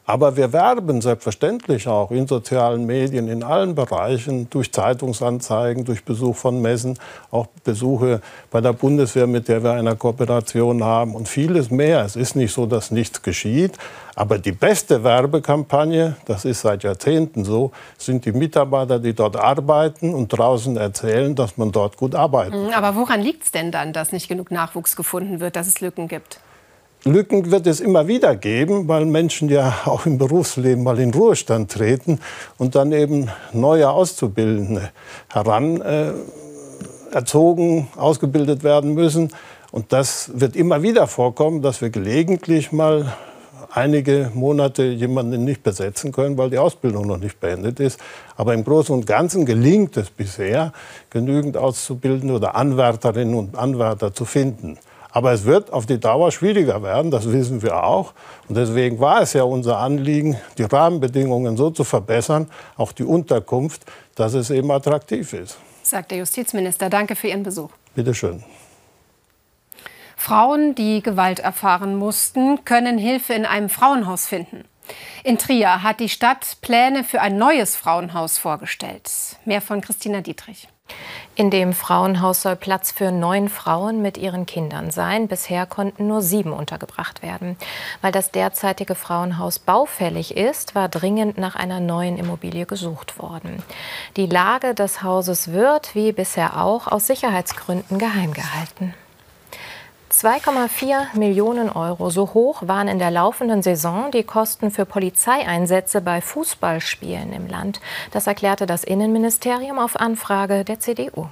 Aber 0.08 0.38
wir 0.38 0.54
werben 0.54 1.02
selbstverständlich 1.02 1.86
auch 1.86 2.10
in 2.10 2.26
sozialen 2.26 2.86
Medien, 2.86 3.28
in 3.28 3.42
allen 3.42 3.74
Bereichen, 3.74 4.48
durch 4.48 4.72
Zeitungsanzeigen, 4.72 5.84
durch 5.84 6.02
Besuch 6.02 6.34
von 6.34 6.62
Messen, 6.62 6.98
auch 7.30 7.46
Besuche 7.62 8.22
bei 8.50 8.62
der 8.62 8.72
Bundeswehr, 8.72 9.26
mit 9.26 9.48
der 9.48 9.62
wir 9.62 9.72
eine 9.72 9.96
Kooperation 9.96 10.82
haben 10.82 11.14
und 11.14 11.28
vieles 11.28 11.70
mehr. 11.70 12.06
Es 12.06 12.16
ist 12.16 12.36
nicht 12.36 12.54
so, 12.54 12.64
dass 12.64 12.90
nichts 12.90 13.20
geschieht. 13.20 13.76
Aber 14.14 14.38
die 14.38 14.52
beste 14.52 15.04
Werbekampagne, 15.04 16.16
das 16.24 16.46
ist 16.46 16.62
seit 16.62 16.84
Jahrzehnten 16.84 17.44
so, 17.44 17.70
sind 17.98 18.24
die 18.24 18.32
Mitarbeiter, 18.32 18.98
die 18.98 19.12
dort 19.12 19.36
arbeiten 19.36 20.14
und 20.14 20.28
draußen 20.28 20.78
erzählen, 20.78 21.34
dass 21.34 21.58
man 21.58 21.70
dort 21.70 21.98
gut 21.98 22.14
arbeitet. 22.14 22.54
Mhm, 22.54 22.70
aber 22.74 22.96
woran 22.96 23.20
liegt 23.20 23.44
es 23.44 23.50
denn 23.52 23.70
dann, 23.70 23.92
dass 23.92 24.12
nicht 24.12 24.26
genug 24.26 24.50
Nachwuchs 24.50 24.96
gefunden 24.96 25.40
wird, 25.40 25.54
dass 25.54 25.66
es 25.66 25.82
Lücken 25.82 26.08
gibt? 26.08 26.40
Lücken 27.05 27.50
wird 27.50 27.67
es 27.67 27.81
immer 27.81 28.09
wieder 28.09 28.35
geben, 28.35 28.88
weil 28.88 29.05
Menschen 29.05 29.49
ja 29.49 29.75
auch 29.85 30.07
im 30.07 30.19
Berufsleben 30.19 30.83
mal 30.83 30.99
in 30.99 31.12
Ruhestand 31.12 31.71
treten 31.71 32.21
und 32.57 32.75
dann 32.75 32.93
eben 32.93 33.28
neue 33.52 33.90
Auszubildende 33.90 34.90
heran 35.28 35.81
äh, 35.81 36.12
erzogen, 37.12 37.88
ausgebildet 37.97 38.64
werden 38.64 38.95
müssen. 38.95 39.33
Und 39.71 39.93
das 39.93 40.31
wird 40.35 40.57
immer 40.57 40.83
wieder 40.83 41.07
vorkommen, 41.07 41.62
dass 41.62 41.81
wir 41.81 41.90
gelegentlich 41.90 42.73
mal 42.73 43.14
einige 43.71 44.31
Monate 44.35 44.85
jemanden 44.85 45.45
nicht 45.45 45.62
besetzen 45.62 46.11
können, 46.11 46.38
weil 46.38 46.50
die 46.50 46.59
Ausbildung 46.59 47.07
noch 47.07 47.19
nicht 47.19 47.38
beendet 47.38 47.81
ist. 47.81 48.00
Aber 48.37 48.55
im 48.55 48.64
Großen 48.64 48.95
und 48.95 49.07
Ganzen 49.07 49.45
gelingt 49.45 49.97
es 49.97 50.11
bisher, 50.11 50.73
genügend 51.11 51.57
Auszubildende 51.57 52.35
oder 52.35 52.55
Anwärterinnen 52.55 53.35
und 53.35 53.57
Anwärter 53.57 54.12
zu 54.12 54.25
finden. 54.25 54.78
Aber 55.10 55.32
es 55.32 55.44
wird 55.44 55.72
auf 55.72 55.86
die 55.86 55.98
Dauer 55.98 56.30
schwieriger 56.32 56.82
werden, 56.82 57.10
das 57.10 57.30
wissen 57.32 57.62
wir 57.62 57.82
auch. 57.82 58.12
Und 58.48 58.56
deswegen 58.56 59.00
war 59.00 59.22
es 59.22 59.32
ja 59.32 59.42
unser 59.42 59.78
Anliegen, 59.78 60.36
die 60.58 60.64
Rahmenbedingungen 60.64 61.56
so 61.56 61.70
zu 61.70 61.84
verbessern, 61.84 62.50
auch 62.76 62.92
die 62.92 63.04
Unterkunft, 63.04 63.84
dass 64.14 64.34
es 64.34 64.50
eben 64.50 64.70
attraktiv 64.70 65.32
ist. 65.32 65.58
Sagt 65.82 66.10
der 66.10 66.18
Justizminister. 66.18 66.90
Danke 66.90 67.16
für 67.16 67.28
Ihren 67.28 67.42
Besuch. 67.42 67.70
Bitte 67.94 68.14
schön. 68.14 68.44
Frauen, 70.16 70.74
die 70.74 71.02
Gewalt 71.02 71.38
erfahren 71.38 71.96
mussten, 71.96 72.64
können 72.64 72.98
Hilfe 72.98 73.32
in 73.32 73.46
einem 73.46 73.68
Frauenhaus 73.68 74.26
finden. 74.26 74.64
In 75.24 75.38
Trier 75.38 75.82
hat 75.82 76.00
die 76.00 76.08
Stadt 76.08 76.58
Pläne 76.60 77.04
für 77.04 77.20
ein 77.20 77.38
neues 77.38 77.76
Frauenhaus 77.76 78.36
vorgestellt. 78.36 79.10
Mehr 79.44 79.60
von 79.60 79.80
Christina 79.80 80.20
Dietrich. 80.20 80.68
In 81.35 81.50
dem 81.50 81.73
Frauenhaus 81.73 82.42
soll 82.42 82.57
Platz 82.57 82.90
für 82.90 83.12
neun 83.12 83.49
Frauen 83.49 84.02
mit 84.02 84.18
ihren 84.18 84.45
Kindern 84.45 84.90
sein. 84.90 85.28
Bisher 85.28 85.66
konnten 85.66 86.09
nur 86.09 86.21
sieben 86.21 86.52
untergebracht 86.52 87.23
werden. 87.23 87.57
Weil 88.00 88.11
das 88.11 88.33
derzeitige 88.33 88.97
Frauenhaus 88.97 89.61
baufällig 89.61 90.37
ist, 90.37 90.75
war 90.75 90.88
dringend 90.88 91.38
nach 91.38 91.54
einer 91.54 91.78
neuen 91.78 92.18
Immobilie 92.18 92.66
gesucht 92.66 93.21
worden. 93.21 93.62
Die 94.16 94.26
Lage 94.26 94.75
des 94.75 95.04
Hauses 95.04 95.52
wird, 95.52 95.95
wie 95.95 96.11
bisher 96.11 96.61
auch, 96.61 96.88
aus 96.88 97.07
Sicherheitsgründen 97.07 97.99
geheim 97.99 98.33
gehalten. 98.33 98.95
2,4 100.10 101.18
Millionen 101.18 101.70
Euro. 101.70 102.10
So 102.10 102.32
hoch 102.34 102.62
waren 102.66 102.88
in 102.88 102.98
der 102.98 103.10
laufenden 103.10 103.62
Saison 103.62 104.10
die 104.10 104.24
Kosten 104.24 104.70
für 104.70 104.86
Polizeieinsätze 104.86 106.00
bei 106.00 106.20
Fußballspielen 106.20 107.32
im 107.32 107.46
Land. 107.46 107.80
Das 108.12 108.26
erklärte 108.26 108.66
das 108.66 108.84
Innenministerium 108.84 109.78
auf 109.78 109.96
Anfrage 109.96 110.64
der 110.64 110.80
CDU. 110.80 111.28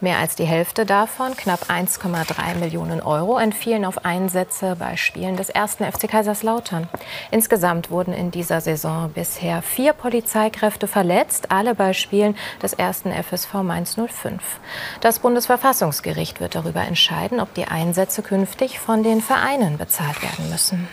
Mehr 0.00 0.18
als 0.18 0.34
die 0.34 0.44
Hälfte 0.44 0.86
davon, 0.86 1.36
knapp 1.36 1.70
1,3 1.70 2.56
Millionen 2.56 3.00
Euro, 3.00 3.38
entfielen 3.38 3.84
auf 3.84 4.04
Einsätze 4.04 4.76
bei 4.78 4.96
Spielen 4.96 5.36
des 5.36 5.48
ersten 5.48 5.84
FC 5.84 6.08
Kaiserslautern. 6.08 6.88
Insgesamt 7.30 7.90
wurden 7.90 8.12
in 8.12 8.30
dieser 8.30 8.60
Saison 8.60 9.10
bisher 9.12 9.62
vier 9.62 9.92
Polizeikräfte 9.92 10.86
verletzt, 10.86 11.50
alle 11.50 11.74
bei 11.74 11.92
Spielen 11.92 12.36
des 12.62 12.72
ersten 12.72 13.12
FSV 13.12 13.54
Mainz 13.62 13.96
05. 13.96 14.60
Das 15.00 15.18
Bundesverfassungsgericht 15.18 16.40
wird 16.40 16.54
darüber 16.54 16.82
entscheiden, 16.82 17.40
ob 17.40 17.54
die 17.54 17.66
Einsätze 17.66 18.22
künftig 18.22 18.78
von 18.78 19.02
den 19.02 19.20
Vereinen 19.20 19.78
bezahlt 19.78 20.22
werden 20.22 20.50
müssen. 20.50 20.88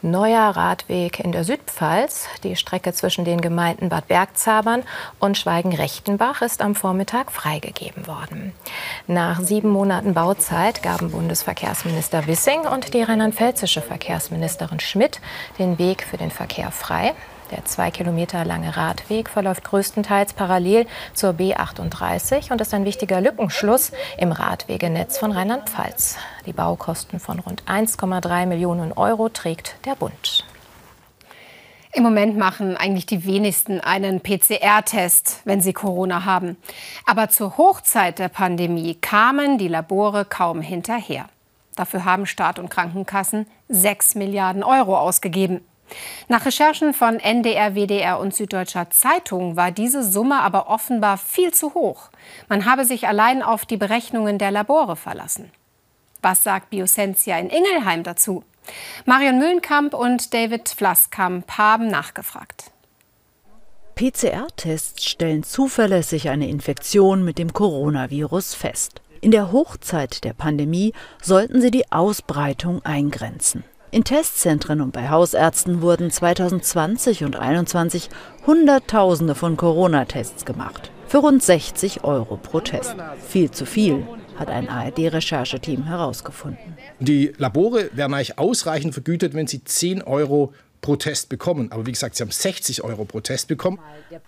Neuer 0.00 0.50
Radweg 0.50 1.18
in 1.18 1.32
der 1.32 1.42
Südpfalz. 1.42 2.28
Die 2.44 2.54
Strecke 2.54 2.92
zwischen 2.92 3.24
den 3.24 3.40
Gemeinden 3.40 3.88
Bad 3.88 4.06
Bergzabern 4.06 4.84
und 5.18 5.36
Schweigen-Rechtenbach 5.36 6.40
ist 6.40 6.62
am 6.62 6.76
Vormittag 6.76 7.32
freigegeben 7.32 8.06
worden. 8.06 8.52
Nach 9.08 9.40
sieben 9.40 9.70
Monaten 9.70 10.14
Bauzeit 10.14 10.84
gaben 10.84 11.10
Bundesverkehrsminister 11.10 12.28
Wissing 12.28 12.60
und 12.60 12.94
die 12.94 13.02
rheinland-pfälzische 13.02 13.82
Verkehrsministerin 13.82 14.78
Schmidt 14.78 15.20
den 15.58 15.78
Weg 15.78 16.04
für 16.04 16.16
den 16.16 16.30
Verkehr 16.30 16.70
frei. 16.70 17.14
Der 17.50 17.64
zwei 17.64 17.90
Kilometer 17.90 18.44
lange 18.44 18.76
Radweg 18.76 19.30
verläuft 19.30 19.64
größtenteils 19.64 20.34
parallel 20.34 20.86
zur 21.14 21.30
B38 21.30 22.52
und 22.52 22.60
ist 22.60 22.74
ein 22.74 22.84
wichtiger 22.84 23.20
Lückenschluss 23.20 23.92
im 24.18 24.32
Radwegenetz 24.32 25.18
von 25.18 25.32
Rheinland-Pfalz. 25.32 26.16
Die 26.44 26.52
Baukosten 26.52 27.20
von 27.20 27.38
rund 27.38 27.62
1,3 27.64 28.46
Millionen 28.46 28.92
Euro 28.92 29.30
trägt 29.30 29.76
der 29.86 29.94
Bund. 29.94 30.44
Im 31.94 32.02
Moment 32.02 32.36
machen 32.36 32.76
eigentlich 32.76 33.06
die 33.06 33.24
wenigsten 33.24 33.80
einen 33.80 34.20
PCR-Test, 34.20 35.40
wenn 35.44 35.62
sie 35.62 35.72
Corona 35.72 36.26
haben. 36.26 36.58
Aber 37.06 37.30
zur 37.30 37.56
Hochzeit 37.56 38.18
der 38.18 38.28
Pandemie 38.28 38.94
kamen 38.94 39.56
die 39.56 39.68
Labore 39.68 40.26
kaum 40.26 40.60
hinterher. 40.60 41.24
Dafür 41.76 42.04
haben 42.04 42.26
Staat 42.26 42.58
und 42.58 42.68
Krankenkassen 42.68 43.46
6 43.68 44.16
Milliarden 44.16 44.62
Euro 44.62 44.98
ausgegeben. 44.98 45.60
Nach 46.28 46.44
Recherchen 46.44 46.92
von 46.94 47.18
NDR, 47.18 47.74
WDR 47.74 48.20
und 48.20 48.34
Süddeutscher 48.34 48.90
Zeitung 48.90 49.56
war 49.56 49.70
diese 49.70 50.02
Summe 50.02 50.40
aber 50.40 50.68
offenbar 50.68 51.18
viel 51.18 51.52
zu 51.52 51.74
hoch. 51.74 52.10
Man 52.48 52.64
habe 52.64 52.84
sich 52.84 53.08
allein 53.08 53.42
auf 53.42 53.66
die 53.66 53.76
Berechnungen 53.76 54.38
der 54.38 54.50
Labore 54.50 54.96
verlassen. 54.96 55.50
Was 56.22 56.42
sagt 56.42 56.70
Biosensia 56.70 57.38
in 57.38 57.48
Ingelheim 57.50 58.02
dazu? 58.02 58.44
Marion 59.06 59.38
Mühlenkamp 59.38 59.94
und 59.94 60.34
David 60.34 60.68
Flasskamp 60.68 61.56
haben 61.56 61.88
nachgefragt. 61.88 62.70
PCR-Tests 63.94 65.06
stellen 65.06 65.42
zuverlässig 65.42 66.28
eine 66.28 66.48
Infektion 66.48 67.24
mit 67.24 67.38
dem 67.38 67.52
Coronavirus 67.52 68.54
fest. 68.54 69.02
In 69.20 69.32
der 69.32 69.50
Hochzeit 69.50 70.22
der 70.22 70.34
Pandemie 70.34 70.92
sollten 71.20 71.60
sie 71.60 71.72
die 71.72 71.90
Ausbreitung 71.90 72.84
eingrenzen. 72.84 73.64
In 73.90 74.04
Testzentren 74.04 74.82
und 74.82 74.92
bei 74.92 75.08
Hausärzten 75.08 75.80
wurden 75.80 76.10
2020 76.10 77.24
und 77.24 77.34
2021 77.34 78.10
Hunderttausende 78.46 79.34
von 79.34 79.56
Corona-Tests 79.56 80.44
gemacht. 80.44 80.90
Für 81.06 81.18
rund 81.18 81.42
60 81.42 82.04
Euro 82.04 82.36
pro 82.36 82.60
Test. 82.60 82.94
Viel 83.26 83.50
zu 83.50 83.64
viel, 83.64 84.06
hat 84.36 84.50
ein 84.50 84.68
ARD-Rechercheteam 84.68 85.84
herausgefunden. 85.84 86.76
Die 87.00 87.32
Labore 87.38 87.88
werden 87.94 88.12
eigentlich 88.12 88.38
ausreichend 88.38 88.92
vergütet, 88.92 89.32
wenn 89.32 89.46
sie 89.46 89.64
10 89.64 90.02
Euro 90.02 90.52
pro 90.82 90.96
Test 90.96 91.30
bekommen. 91.30 91.72
Aber 91.72 91.86
wie 91.86 91.92
gesagt, 91.92 92.16
sie 92.16 92.22
haben 92.22 92.30
60 92.30 92.84
Euro 92.84 93.06
pro 93.06 93.20
Test 93.20 93.48
bekommen. 93.48 93.78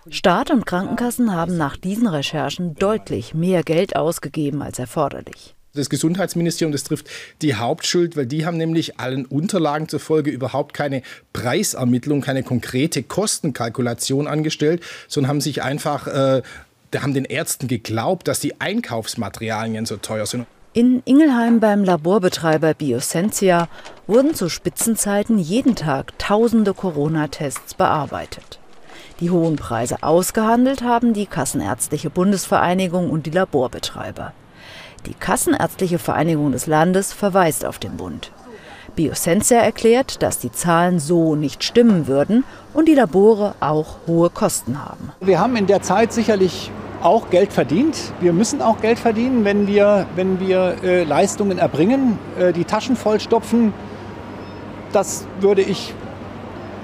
Staat 0.09 0.49
und 0.49 0.65
Krankenkassen 0.65 1.35
haben 1.35 1.55
nach 1.55 1.77
diesen 1.77 2.07
Recherchen 2.07 2.73
deutlich 2.73 3.35
mehr 3.35 3.61
Geld 3.61 3.95
ausgegeben 3.95 4.63
als 4.63 4.79
erforderlich. 4.79 5.55
Das 5.73 5.89
Gesundheitsministerium, 5.89 6.73
das 6.73 6.83
trifft 6.83 7.07
die 7.41 7.55
Hauptschuld, 7.55 8.17
weil 8.17 8.25
die 8.25 8.45
haben 8.45 8.57
nämlich 8.57 8.99
allen 8.99 9.25
Unterlagen 9.25 9.87
zufolge 9.87 10.29
überhaupt 10.29 10.73
keine 10.73 11.01
Preisermittlung, 11.31 12.19
keine 12.19 12.43
konkrete 12.43 13.03
Kostenkalkulation 13.03 14.27
angestellt, 14.27 14.83
sondern 15.07 15.29
haben 15.29 15.41
sich 15.41 15.63
einfach, 15.63 16.07
äh, 16.07 16.41
haben 16.93 17.13
den 17.13 17.23
Ärzten 17.23 17.69
geglaubt, 17.69 18.27
dass 18.27 18.41
die 18.41 18.59
Einkaufsmaterialien 18.59 19.85
so 19.85 19.95
teuer 19.95 20.25
sind. 20.25 20.45
In 20.73 21.01
Ingelheim 21.05 21.61
beim 21.61 21.85
Laborbetreiber 21.85 22.73
Biosentia 22.73 23.69
wurden 24.07 24.35
zu 24.35 24.49
Spitzenzeiten 24.49 25.37
jeden 25.37 25.75
Tag 25.75 26.17
tausende 26.19 26.73
Corona-Tests 26.73 27.75
bearbeitet. 27.75 28.59
Die 29.21 29.29
hohen 29.29 29.55
Preise 29.55 30.03
ausgehandelt 30.03 30.81
haben 30.81 31.13
die 31.13 31.27
Kassenärztliche 31.27 32.09
Bundesvereinigung 32.09 33.09
und 33.09 33.25
die 33.25 33.31
Laborbetreiber. 33.31 34.33
Die 35.05 35.13
Kassenärztliche 35.15 35.97
Vereinigung 35.97 36.51
des 36.51 36.67
Landes 36.67 37.11
verweist 37.11 37.65
auf 37.65 37.79
den 37.79 37.97
Bund. 37.97 38.31
Biosensia 38.95 39.59
erklärt, 39.59 40.21
dass 40.21 40.37
die 40.39 40.51
Zahlen 40.51 40.99
so 40.99 41.35
nicht 41.35 41.63
stimmen 41.63 42.07
würden 42.07 42.43
und 42.73 42.87
die 42.87 42.93
Labore 42.93 43.55
auch 43.59 43.95
hohe 44.05 44.29
Kosten 44.29 44.83
haben. 44.83 45.11
Wir 45.21 45.39
haben 45.39 45.55
in 45.55 45.65
der 45.65 45.81
Zeit 45.81 46.13
sicherlich 46.13 46.71
auch 47.01 47.29
Geld 47.29 47.51
verdient. 47.51 47.97
Wir 48.19 48.33
müssen 48.33 48.61
auch 48.61 48.79
Geld 48.79 48.99
verdienen, 48.99 49.43
wenn 49.43 49.65
wir, 49.65 50.05
wenn 50.15 50.39
wir 50.39 50.75
äh, 50.83 51.03
Leistungen 51.03 51.57
erbringen, 51.57 52.19
äh, 52.37 52.53
die 52.53 52.65
Taschen 52.65 52.95
vollstopfen. 52.95 53.73
das 54.91 55.25
würde 55.39 55.61
ich 55.61 55.93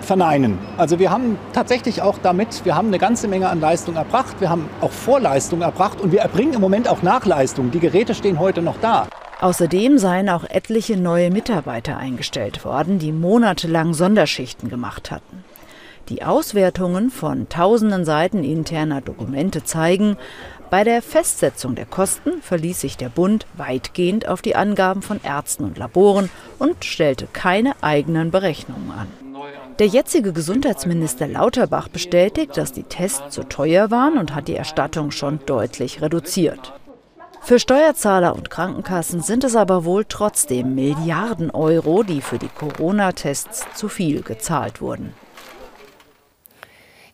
verneinen. 0.01 0.57
Also 0.77 0.99
wir 0.99 1.11
haben 1.11 1.37
tatsächlich 1.53 2.01
auch 2.01 2.17
damit, 2.21 2.65
wir 2.65 2.75
haben 2.75 2.87
eine 2.87 2.99
ganze 2.99 3.27
Menge 3.27 3.49
an 3.49 3.59
Leistung 3.59 3.95
erbracht, 3.95 4.39
wir 4.39 4.49
haben 4.49 4.69
auch 4.81 4.91
Vorleistung 4.91 5.61
erbracht 5.61 6.01
und 6.01 6.11
wir 6.11 6.21
erbringen 6.21 6.53
im 6.53 6.61
Moment 6.61 6.87
auch 6.87 7.01
Nachleistung. 7.01 7.71
Die 7.71 7.79
Geräte 7.79 8.15
stehen 8.15 8.39
heute 8.39 8.61
noch 8.61 8.77
da. 8.81 9.07
Außerdem 9.39 9.99
seien 9.99 10.29
auch 10.29 10.45
etliche 10.45 10.97
neue 10.97 11.29
Mitarbeiter 11.29 11.97
eingestellt 11.97 12.65
worden, 12.65 12.97
die 12.97 13.11
monatelang 13.11 13.93
Sonderschichten 13.93 14.69
gemacht 14.69 15.11
hatten. 15.11 15.43
Die 16.09 16.23
Auswertungen 16.23 17.11
von 17.11 17.49
tausenden 17.49 18.05
Seiten 18.05 18.43
interner 18.43 19.01
Dokumente 19.01 19.63
zeigen, 19.63 20.17
bei 20.69 20.83
der 20.83 21.01
Festsetzung 21.01 21.75
der 21.75 21.85
Kosten 21.85 22.41
verließ 22.41 22.81
sich 22.81 22.97
der 22.97 23.09
Bund 23.09 23.45
weitgehend 23.55 24.27
auf 24.27 24.41
die 24.41 24.55
Angaben 24.55 25.01
von 25.01 25.21
Ärzten 25.23 25.63
und 25.63 25.77
Laboren 25.77 26.29
und 26.59 26.83
stellte 26.83 27.27
keine 27.31 27.73
eigenen 27.81 28.31
Berechnungen 28.31 28.91
an. 28.91 29.26
Der 29.79 29.85
jetzige 29.87 30.33
Gesundheitsminister 30.33 31.27
Lauterbach 31.27 31.87
bestätigt, 31.87 32.57
dass 32.57 32.71
die 32.71 32.83
Tests 32.83 33.29
zu 33.29 33.43
teuer 33.43 33.91
waren 33.91 34.17
und 34.17 34.33
hat 34.33 34.47
die 34.47 34.55
Erstattung 34.55 35.11
schon 35.11 35.39
deutlich 35.45 36.01
reduziert. 36.01 36.73
Für 37.41 37.59
Steuerzahler 37.59 38.35
und 38.35 38.49
Krankenkassen 38.49 39.21
sind 39.21 39.43
es 39.43 39.55
aber 39.55 39.85
wohl 39.85 40.03
trotzdem 40.03 40.73
Milliarden 40.73 41.51
Euro, 41.51 42.01
die 42.01 42.21
für 42.21 42.39
die 42.39 42.49
Corona-Tests 42.49 43.67
zu 43.75 43.87
viel 43.87 44.23
gezahlt 44.23 44.81
wurden. 44.81 45.13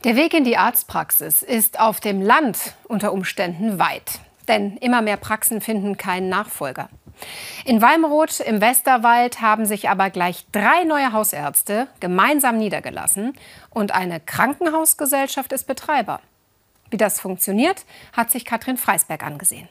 Der 0.05 0.15
Weg 0.15 0.33
in 0.33 0.45
die 0.45 0.57
Arztpraxis 0.57 1.43
ist 1.43 1.79
auf 1.79 1.99
dem 1.99 2.21
Land 2.21 2.75
unter 2.87 3.11
Umständen 3.11 3.77
weit. 3.77 4.19
Denn 4.47 4.77
immer 4.77 5.01
mehr 5.01 5.17
Praxen 5.17 5.61
finden 5.61 5.97
keinen 5.97 6.29
Nachfolger. 6.29 6.89
In 7.65 7.81
Walmroth 7.81 8.39
im 8.39 8.61
Westerwald 8.61 9.41
haben 9.41 9.65
sich 9.65 9.89
aber 9.89 10.09
gleich 10.09 10.45
drei 10.51 10.83
neue 10.83 11.13
Hausärzte 11.13 11.87
gemeinsam 11.99 12.57
niedergelassen 12.57 13.33
und 13.69 13.93
eine 13.93 14.19
Krankenhausgesellschaft 14.19 15.53
ist 15.53 15.65
Betreiber. 15.65 16.19
Wie 16.89 16.97
das 16.97 17.19
funktioniert, 17.19 17.85
hat 18.11 18.31
sich 18.31 18.45
Katrin 18.45 18.77
Freisberg 18.77 19.23
angesehen. 19.23 19.67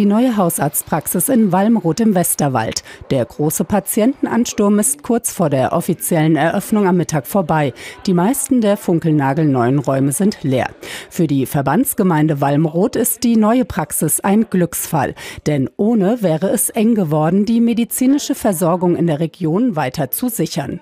Die 0.00 0.06
neue 0.06 0.38
Hausarztpraxis 0.38 1.28
in 1.28 1.52
Walmroth 1.52 2.00
im 2.00 2.14
Westerwald. 2.14 2.84
Der 3.10 3.22
große 3.22 3.64
Patientenansturm 3.64 4.78
ist 4.78 5.02
kurz 5.02 5.30
vor 5.30 5.50
der 5.50 5.74
offiziellen 5.74 6.36
Eröffnung 6.36 6.88
am 6.88 6.96
Mittag 6.96 7.26
vorbei. 7.26 7.74
Die 8.06 8.14
meisten 8.14 8.62
der 8.62 8.78
funkelnagelneuen 8.78 9.78
Räume 9.78 10.12
sind 10.12 10.42
leer. 10.42 10.70
Für 11.10 11.26
die 11.26 11.44
Verbandsgemeinde 11.44 12.40
Walmroth 12.40 12.96
ist 12.96 13.24
die 13.24 13.36
neue 13.36 13.66
Praxis 13.66 14.20
ein 14.20 14.46
Glücksfall. 14.48 15.14
Denn 15.46 15.68
ohne 15.76 16.22
wäre 16.22 16.48
es 16.48 16.70
eng 16.70 16.94
geworden, 16.94 17.44
die 17.44 17.60
medizinische 17.60 18.34
Versorgung 18.34 18.96
in 18.96 19.06
der 19.06 19.20
Region 19.20 19.76
weiter 19.76 20.10
zu 20.10 20.30
sichern. 20.30 20.80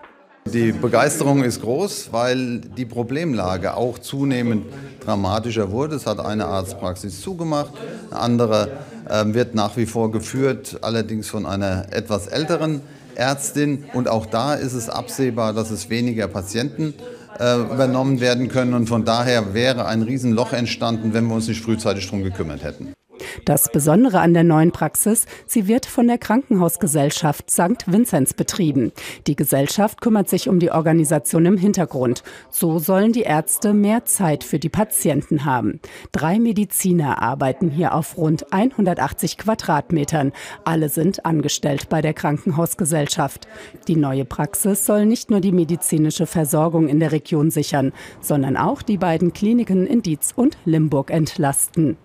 Die 0.52 0.72
Begeisterung 0.72 1.44
ist 1.44 1.60
groß, 1.60 2.08
weil 2.10 2.60
die 2.60 2.86
Problemlage 2.86 3.74
auch 3.74 3.98
zunehmend 3.98 4.64
dramatischer 5.04 5.70
wurde. 5.70 5.96
Es 5.96 6.06
hat 6.06 6.20
eine 6.20 6.46
Arztpraxis 6.46 7.20
zugemacht, 7.20 7.72
eine 8.10 8.20
andere 8.20 8.70
äh, 9.08 9.24
wird 9.34 9.54
nach 9.54 9.76
wie 9.76 9.86
vor 9.86 10.10
geführt, 10.10 10.78
allerdings 10.80 11.28
von 11.28 11.44
einer 11.44 11.86
etwas 11.90 12.28
älteren 12.28 12.80
Ärztin. 13.14 13.84
Und 13.92 14.08
auch 14.08 14.26
da 14.26 14.54
ist 14.54 14.72
es 14.72 14.88
absehbar, 14.88 15.52
dass 15.52 15.70
es 15.70 15.90
weniger 15.90 16.28
Patienten 16.28 16.94
äh, 17.38 17.60
übernommen 17.60 18.20
werden 18.20 18.48
können. 18.48 18.74
Und 18.74 18.88
von 18.88 19.04
daher 19.04 19.54
wäre 19.54 19.86
ein 19.86 20.02
Riesenloch 20.02 20.52
entstanden, 20.52 21.12
wenn 21.12 21.26
wir 21.26 21.34
uns 21.34 21.48
nicht 21.48 21.62
frühzeitig 21.62 22.06
darum 22.06 22.22
gekümmert 22.22 22.62
hätten. 22.62 22.94
Das 23.44 23.70
Besondere 23.70 24.20
an 24.20 24.34
der 24.34 24.44
neuen 24.44 24.72
Praxis, 24.72 25.26
sie 25.46 25.68
wird 25.68 25.86
von 25.86 26.06
der 26.06 26.18
Krankenhausgesellschaft 26.18 27.50
St. 27.50 27.84
Vinzenz 27.86 28.34
betrieben. 28.34 28.92
Die 29.26 29.36
Gesellschaft 29.36 30.00
kümmert 30.00 30.28
sich 30.28 30.48
um 30.48 30.58
die 30.58 30.70
Organisation 30.70 31.46
im 31.46 31.56
Hintergrund. 31.56 32.22
So 32.50 32.78
sollen 32.78 33.12
die 33.12 33.22
Ärzte 33.22 33.72
mehr 33.72 34.04
Zeit 34.04 34.44
für 34.44 34.58
die 34.58 34.68
Patienten 34.68 35.44
haben. 35.44 35.80
Drei 36.12 36.38
Mediziner 36.38 37.22
arbeiten 37.22 37.70
hier 37.70 37.94
auf 37.94 38.16
rund 38.16 38.52
180 38.52 39.38
Quadratmetern. 39.38 40.32
Alle 40.64 40.88
sind 40.88 41.24
angestellt 41.24 41.88
bei 41.88 42.00
der 42.00 42.14
Krankenhausgesellschaft. 42.14 43.48
Die 43.86 43.96
neue 43.96 44.24
Praxis 44.24 44.86
soll 44.86 45.06
nicht 45.06 45.30
nur 45.30 45.40
die 45.40 45.52
medizinische 45.52 46.26
Versorgung 46.26 46.88
in 46.88 47.00
der 47.00 47.12
Region 47.12 47.50
sichern, 47.50 47.92
sondern 48.20 48.56
auch 48.56 48.82
die 48.82 48.98
beiden 48.98 49.32
Kliniken 49.32 49.86
in 49.86 50.02
Dietz 50.02 50.32
und 50.34 50.56
Limburg 50.64 51.10
entlasten. 51.10 51.96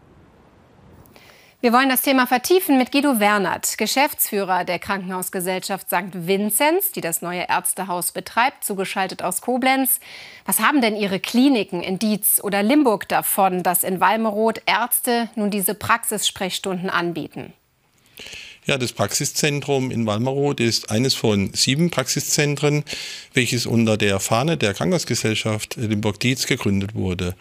Wir 1.63 1.71
wollen 1.71 1.87
das 1.87 2.01
Thema 2.01 2.27
vertiefen 2.27 2.77
mit 2.77 2.91
Guido 2.91 3.21
Wernert, 3.21 3.77
Geschäftsführer 3.77 4.65
der 4.65 4.79
Krankenhausgesellschaft 4.79 5.87
St. 5.87 6.27
Vinzenz, 6.27 6.91
die 6.91 6.99
das 6.99 7.21
neue 7.21 7.45
Ärztehaus 7.47 8.11
betreibt, 8.11 8.65
zugeschaltet 8.65 9.23
aus 9.23 9.39
Koblenz. 9.39 10.01
Was 10.45 10.59
haben 10.59 10.81
denn 10.81 10.97
Ihre 10.97 11.21
Kliniken 11.21 11.81
in 11.81 11.99
Dietz 11.99 12.41
oder 12.43 12.63
Limburg 12.63 13.07
davon, 13.07 13.63
dass 13.63 13.85
in 13.85 14.01
Walmeroth 14.01 14.61
Ärzte 14.65 15.29
nun 15.35 15.51
diese 15.51 15.73
Praxissprechstunden 15.73 16.89
anbieten? 16.89 17.53
Ja, 18.65 18.77
das 18.77 18.93
Praxiszentrum 18.93 19.91
in 19.91 20.05
Walmeroth 20.05 20.61
ist 20.61 20.89
eines 20.89 21.15
von 21.15 21.51
sieben 21.53 21.91
Praxiszentren, 21.91 22.85
welches 23.33 23.65
unter 23.65 23.97
der 23.97 24.21
Fahne 24.21 24.55
der 24.55 24.73
Krankenhausgesellschaft 24.73 25.75
Limburg-Dietz 25.75 26.47
gegründet 26.47 26.95
wurde. 26.95 27.35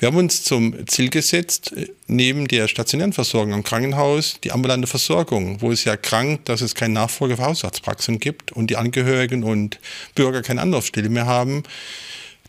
Wir 0.00 0.08
haben 0.08 0.16
uns 0.16 0.42
zum 0.42 0.84
Ziel 0.88 1.10
gesetzt, 1.10 1.72
neben 2.08 2.48
der 2.48 2.66
stationären 2.66 3.12
Versorgung 3.12 3.54
am 3.54 3.62
Krankenhaus 3.62 4.40
die 4.42 4.50
ambulante 4.50 4.88
Versorgung, 4.88 5.62
wo 5.62 5.70
es 5.70 5.84
ja 5.84 5.96
krankt, 5.96 6.48
dass 6.48 6.62
es 6.62 6.74
keinen 6.74 6.94
Nachfolger 6.94 7.36
für 7.36 7.44
Hausarztpraxen 7.44 8.18
gibt 8.18 8.50
und 8.50 8.68
die 8.68 8.76
Angehörigen 8.76 9.44
und 9.44 9.78
Bürger 10.16 10.42
keine 10.42 10.62
Anlaufstelle 10.62 11.08
mehr 11.08 11.26
haben, 11.26 11.62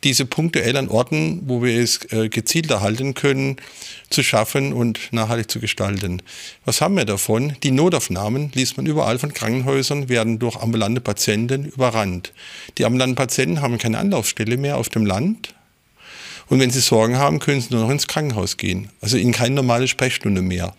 diese 0.04 0.26
punktuell 0.26 0.78
an 0.78 0.90
Orten, 0.90 1.42
wo 1.46 1.64
wir 1.64 1.82
es 1.82 2.00
äh, 2.12 2.30
gezielt 2.30 2.70
erhalten 2.72 3.14
können, 3.14 3.58
zu 4.10 4.24
schaffen 4.24 4.74
und 4.74 5.12
nachhaltig 5.12 5.52
zu 5.52 5.60
gestalten. 5.60 6.22
Was 6.66 6.82
haben 6.82 6.96
wir 6.96 7.06
davon? 7.06 7.54
Die 7.64 7.72
Notaufnahmen, 7.72 8.52
liest 8.54 8.78
man 8.78 8.86
überall 8.86 9.20
von 9.20 9.34
Krankenhäusern, 9.34 10.10
werden 10.10 10.40
durch 10.40 10.56
ambulante 10.56 11.02
Patienten 11.02 11.66
überrannt. 11.66 12.34
Die 12.78 12.86
ambulanten 12.86 13.16
Patienten 13.16 13.62
haben 13.62 13.78
keine 13.78 13.98
Anlaufstelle 13.98 14.58
mehr 14.58 14.78
auf 14.78 14.90
dem 14.90 15.06
Land, 15.06 15.54
und 16.50 16.60
wenn 16.60 16.72
Sie 16.72 16.80
Sorgen 16.80 17.18
haben, 17.18 17.40
können 17.40 17.62
Sie 17.62 17.74
nur 17.74 17.84
noch 17.84 17.90
ins 17.90 18.08
Krankenhaus 18.08 18.58
gehen. 18.58 18.90
Also 19.02 19.18
in 19.18 19.32
keine 19.32 19.56
normale 19.56 19.88
Sprechstunde 19.88 20.42
mehr. 20.42 20.74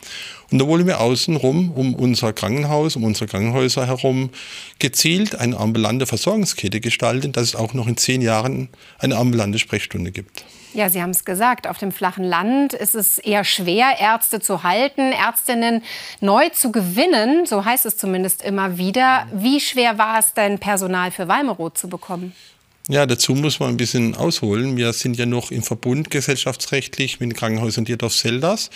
Und 0.51 0.59
da 0.59 0.67
wollen 0.67 0.87
wir 0.87 1.01
außenrum 1.01 1.73
um 1.73 1.95
unser 1.95 2.33
Krankenhaus, 2.33 2.97
um 2.97 3.05
unsere 3.05 3.27
Krankenhäuser 3.27 3.87
herum 3.87 4.31
gezielt 4.79 5.35
eine 5.35 5.59
ambulante 5.59 6.07
Versorgungskette 6.07 6.81
gestalten, 6.81 7.33
dass 7.33 7.45
es 7.45 7.57
auch 7.57 7.75
noch 7.75 7.87
in 7.87 7.99
zehn 7.99 8.23
Jahren 8.23 8.69
eine 8.99 9.17
ambulante 9.17 9.59
Sprechstunde 9.59 10.11
gibt. 10.11 10.45
Ja, 10.75 10.89
Sie 10.91 11.03
haben 11.03 11.11
es 11.11 11.25
gesagt, 11.25 11.67
auf 11.67 11.79
dem 11.79 11.93
flachen 11.93 12.25
Land 12.25 12.73
ist 12.73 12.95
es 12.95 13.19
eher 13.19 13.45
schwer, 13.45 13.97
Ärzte 13.99 14.41
zu 14.41 14.63
halten, 14.63 15.13
Ärztinnen 15.13 15.83
neu 16.21 16.49
zu 16.51 16.73
gewinnen, 16.73 17.47
so 17.47 17.65
heißt 17.65 17.87
es 17.87 17.97
zumindest 17.97 18.43
immer 18.43 18.79
wieder. 18.79 19.27
Wie 19.33 19.61
schwer 19.61 19.99
war 19.99 20.19
es 20.19 20.35
denn, 20.35 20.59
Personal 20.59 21.11
für 21.11 21.27
Walmeroth 21.27 21.79
zu 21.79 21.89
bekommen? 21.89 22.35
Ja, 22.91 23.05
dazu 23.05 23.35
muss 23.35 23.61
man 23.61 23.69
ein 23.69 23.77
bisschen 23.77 24.15
ausholen. 24.15 24.79
Wir 24.79 24.95
sind 24.95 25.19
ja 25.19 25.27
noch 25.27 25.51
im 25.51 25.63
Verbund 25.63 26.09
gesellschaftsrechtlich 26.09 27.21
mit 27.21 27.31
den 27.31 27.37
Krankenhäusern 27.37 27.85
Dierdorf-Selders. 27.85 28.71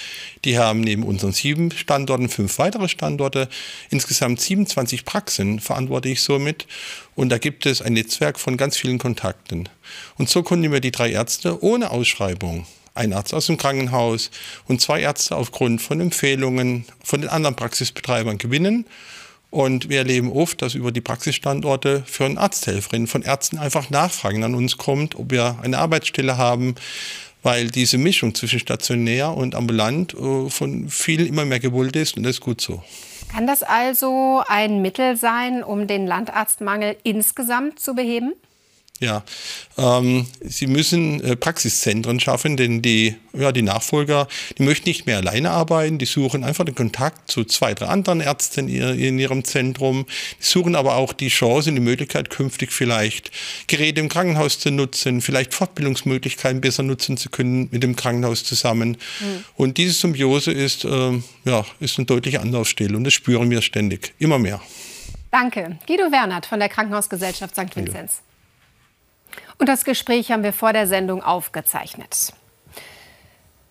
Die 0.45 0.59
haben 0.59 0.83
neben 0.83 1.03
unseren 1.03 1.33
sieben 1.33 1.71
Standorten 1.71 2.29
fünf 2.29 2.59
weitere 2.59 2.91
Standorte. 2.91 3.49
Insgesamt 3.89 4.39
27 4.39 5.07
Praxen 5.07 5.61
verantworte 5.61 6.11
ich 6.11 6.21
somit. 6.21 6.67
Und 7.15 7.31
da 7.31 7.39
gibt 7.39 7.65
es 7.65 7.81
ein 7.81 7.95
Netzwerk 7.95 8.39
von 8.39 8.59
ganz 8.59 8.77
vielen 8.77 8.99
Kontakten. 8.99 9.71
Und 10.19 10.29
so 10.29 10.43
konnten 10.43 10.71
wir 10.71 10.81
die 10.81 10.93
drei 10.93 11.11
Ärzte 11.11 11.65
ohne 11.65 11.91
Ausschreibung 11.91 12.67
ein 12.95 13.15
Arzt 13.15 13.33
aus 13.33 13.47
dem 13.47 13.57
Krankenhaus 13.57 14.31
und 14.69 14.83
zwei 14.83 15.01
Ärzte 15.01 15.37
aufgrund 15.37 15.81
von 15.81 16.03
Empfehlungen 16.03 16.85
von 17.03 17.23
den 17.23 17.31
anderen 17.31 17.57
Praxisbetreibern 17.57 18.37
gewinnen. 18.37 18.85
Und 19.53 19.91
wir 19.91 19.99
erleben 19.99 20.33
oft, 20.33 20.63
dass 20.63 20.75
über 20.75 20.93
die 20.93 21.03
Praxisstandorte 21.03 22.05
für 22.07 22.25
eine 22.25 22.41
Arzthelferin 22.41 23.07
von 23.07 23.21
Ärzten 23.21 23.59
einfach 23.59 23.91
Nachfragen 23.91 24.45
an 24.45 24.55
uns 24.55 24.79
kommt, 24.79 25.15
ob 25.15 25.31
wir 25.31 25.59
eine 25.63 25.77
Arbeitsstelle 25.77 26.39
haben, 26.39 26.75
weil 27.43 27.71
diese 27.71 27.99
Mischung 27.99 28.35
zwischen 28.35 28.61
stationär 28.61 29.37
und 29.37 29.55
ambulant 29.55 30.15
äh, 30.15 30.49
von 30.49 30.89
vielen 30.89 31.27
immer 31.27 31.45
mehr 31.45 31.61
gewollt 31.61 31.97
ist 31.97 32.17
und 32.17 32.23
das 32.23 32.37
ist 32.37 32.41
gut 32.41 32.63
so. 32.63 32.83
Kann 33.31 33.47
das 33.47 33.63
also 33.63 34.43
ein 34.49 34.81
Mittel 34.81 35.19
sein, 35.19 35.63
um 35.63 35.87
den 35.87 36.07
Landarztmangel 36.07 36.97
insgesamt 37.03 37.79
zu 37.79 37.95
beheben? 37.95 38.33
Ja, 39.03 39.25
ähm, 39.79 40.29
sie 40.43 40.69
müssen 40.69 41.21
äh, 41.25 41.35
Praxiszentren 41.35 42.21
schaffen, 42.21 42.57
denn 42.57 42.83
die, 42.83 43.17
ja, 43.33 43.51
die 43.51 43.63
Nachfolger, 43.63 44.29
die 44.57 44.63
möchten 44.63 44.89
nicht 44.89 45.07
mehr 45.07 45.17
alleine 45.17 45.51
arbeiten, 45.51 45.99
die 45.99 46.05
suchen 46.05 46.45
einfach 46.45 46.65
den 46.65 46.77
Kontakt 46.77 47.29
zu 47.29 47.43
zwei, 47.43 47.75
drei 47.75 47.87
anderen 47.87 48.21
Ärzten 48.21 48.69
in, 48.69 48.97
in 48.97 49.19
ihrem 49.19 49.43
Zentrum, 49.43 50.07
die 50.39 50.45
suchen 50.45 50.77
aber 50.77 50.95
auch 50.95 51.13
die 51.13 51.31
Chance, 51.31 51.73
die 51.73 51.81
Möglichkeit, 51.81 52.31
künftig 52.31 52.71
vielleicht 52.71 53.33
Geräte 53.67 54.01
im 54.01 54.09
Krankenhaus 54.09 54.61
zu 54.61 54.71
nutzen, 54.71 55.21
vielleicht 55.21 55.53
Fortbildungsmöglichkeiten 55.53 56.61
besser 56.61 56.85
nutzen 56.85 57.17
zu 57.17 57.29
können 57.29 57.69
mit 57.73 57.83
dem 57.83 57.97
Krankenhaus 57.97 58.45
zusammen. 58.45 58.91
Mhm. 59.19 59.45
Und 59.57 59.79
diese 59.79 59.95
Symbiose 59.95 60.53
ist, 60.53 60.85
äh, 60.85 61.21
ja, 61.45 61.67
ist 61.81 61.99
eine 61.99 62.07
deutliche 62.07 62.41
Anlaufstelle 62.41 62.97
und 62.97 63.03
das 63.03 63.15
spüren 63.15 63.51
wir 63.51 63.63
ständig, 63.63 64.15
immer 64.21 64.39
mehr. 64.39 64.61
Danke. 65.33 65.77
Guido 65.89 66.13
Wernert 66.13 66.47
von 66.47 66.61
der 66.61 66.69
Krankenhausgesellschaft 66.69 67.57
St. 67.57 67.75
Vinzenz. 67.75 68.23
Und 69.59 69.69
das 69.69 69.85
Gespräch 69.85 70.33
haben 70.33 70.43
wir 70.43 70.53
vor 70.53 70.73
der 70.73 70.87
Sendung 70.87 71.23
aufgezeichnet. 71.23 72.33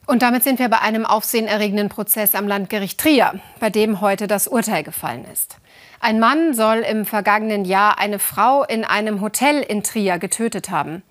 Und 0.07 0.23
damit 0.23 0.43
sind 0.43 0.59
wir 0.59 0.69
bei 0.69 0.79
einem 0.79 1.05
aufsehenerregenden 1.05 1.89
Prozess 1.89 2.35
am 2.35 2.47
Landgericht 2.47 2.99
Trier, 2.99 3.39
bei 3.59 3.69
dem 3.69 4.01
heute 4.01 4.27
das 4.27 4.47
Urteil 4.47 4.83
gefallen 4.83 5.25
ist. 5.31 5.57
Ein 5.99 6.19
Mann 6.19 6.53
soll 6.53 6.79
im 6.79 7.05
vergangenen 7.05 7.63
Jahr 7.63 7.99
eine 7.99 8.19
Frau 8.19 8.63
in 8.63 8.83
einem 8.83 9.21
Hotel 9.21 9.61
in 9.61 9.83
Trier 9.83 10.17
getötet 10.17 10.69
haben. 10.69 11.03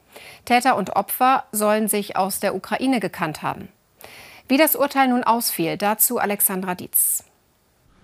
Täter 0.44 0.76
und 0.76 0.96
Opfer 0.96 1.44
sollen 1.52 1.88
sich 1.88 2.16
aus 2.16 2.40
der 2.40 2.54
Ukraine 2.54 3.00
gekannt 3.00 3.42
haben. 3.42 3.68
Wie 4.48 4.56
das 4.56 4.74
Urteil 4.74 5.08
nun 5.08 5.22
ausfiel, 5.22 5.76
dazu 5.76 6.18
Alexandra 6.18 6.74
Dietz. 6.74 7.24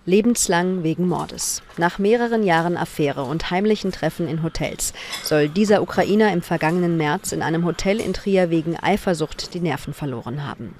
Lebenslang 0.07 0.83
wegen 0.83 1.05
Mordes. 1.05 1.61
Nach 1.75 1.99
mehreren 1.99 2.41
Jahren 2.41 2.77
Affäre 2.77 3.23
und 3.23 3.51
heimlichen 3.51 3.91
Treffen 3.91 4.29
in 4.29 4.41
Hotels 4.41 4.93
soll 5.21 5.49
dieser 5.49 5.81
Ukrainer 5.81 6.31
im 6.31 6.41
vergangenen 6.41 6.95
März 6.95 7.33
in 7.33 7.41
einem 7.41 7.65
Hotel 7.65 7.99
in 7.99 8.13
Trier 8.13 8.49
wegen 8.49 8.79
Eifersucht 8.79 9.53
die 9.53 9.59
Nerven 9.59 9.93
verloren 9.93 10.47
haben. 10.47 10.75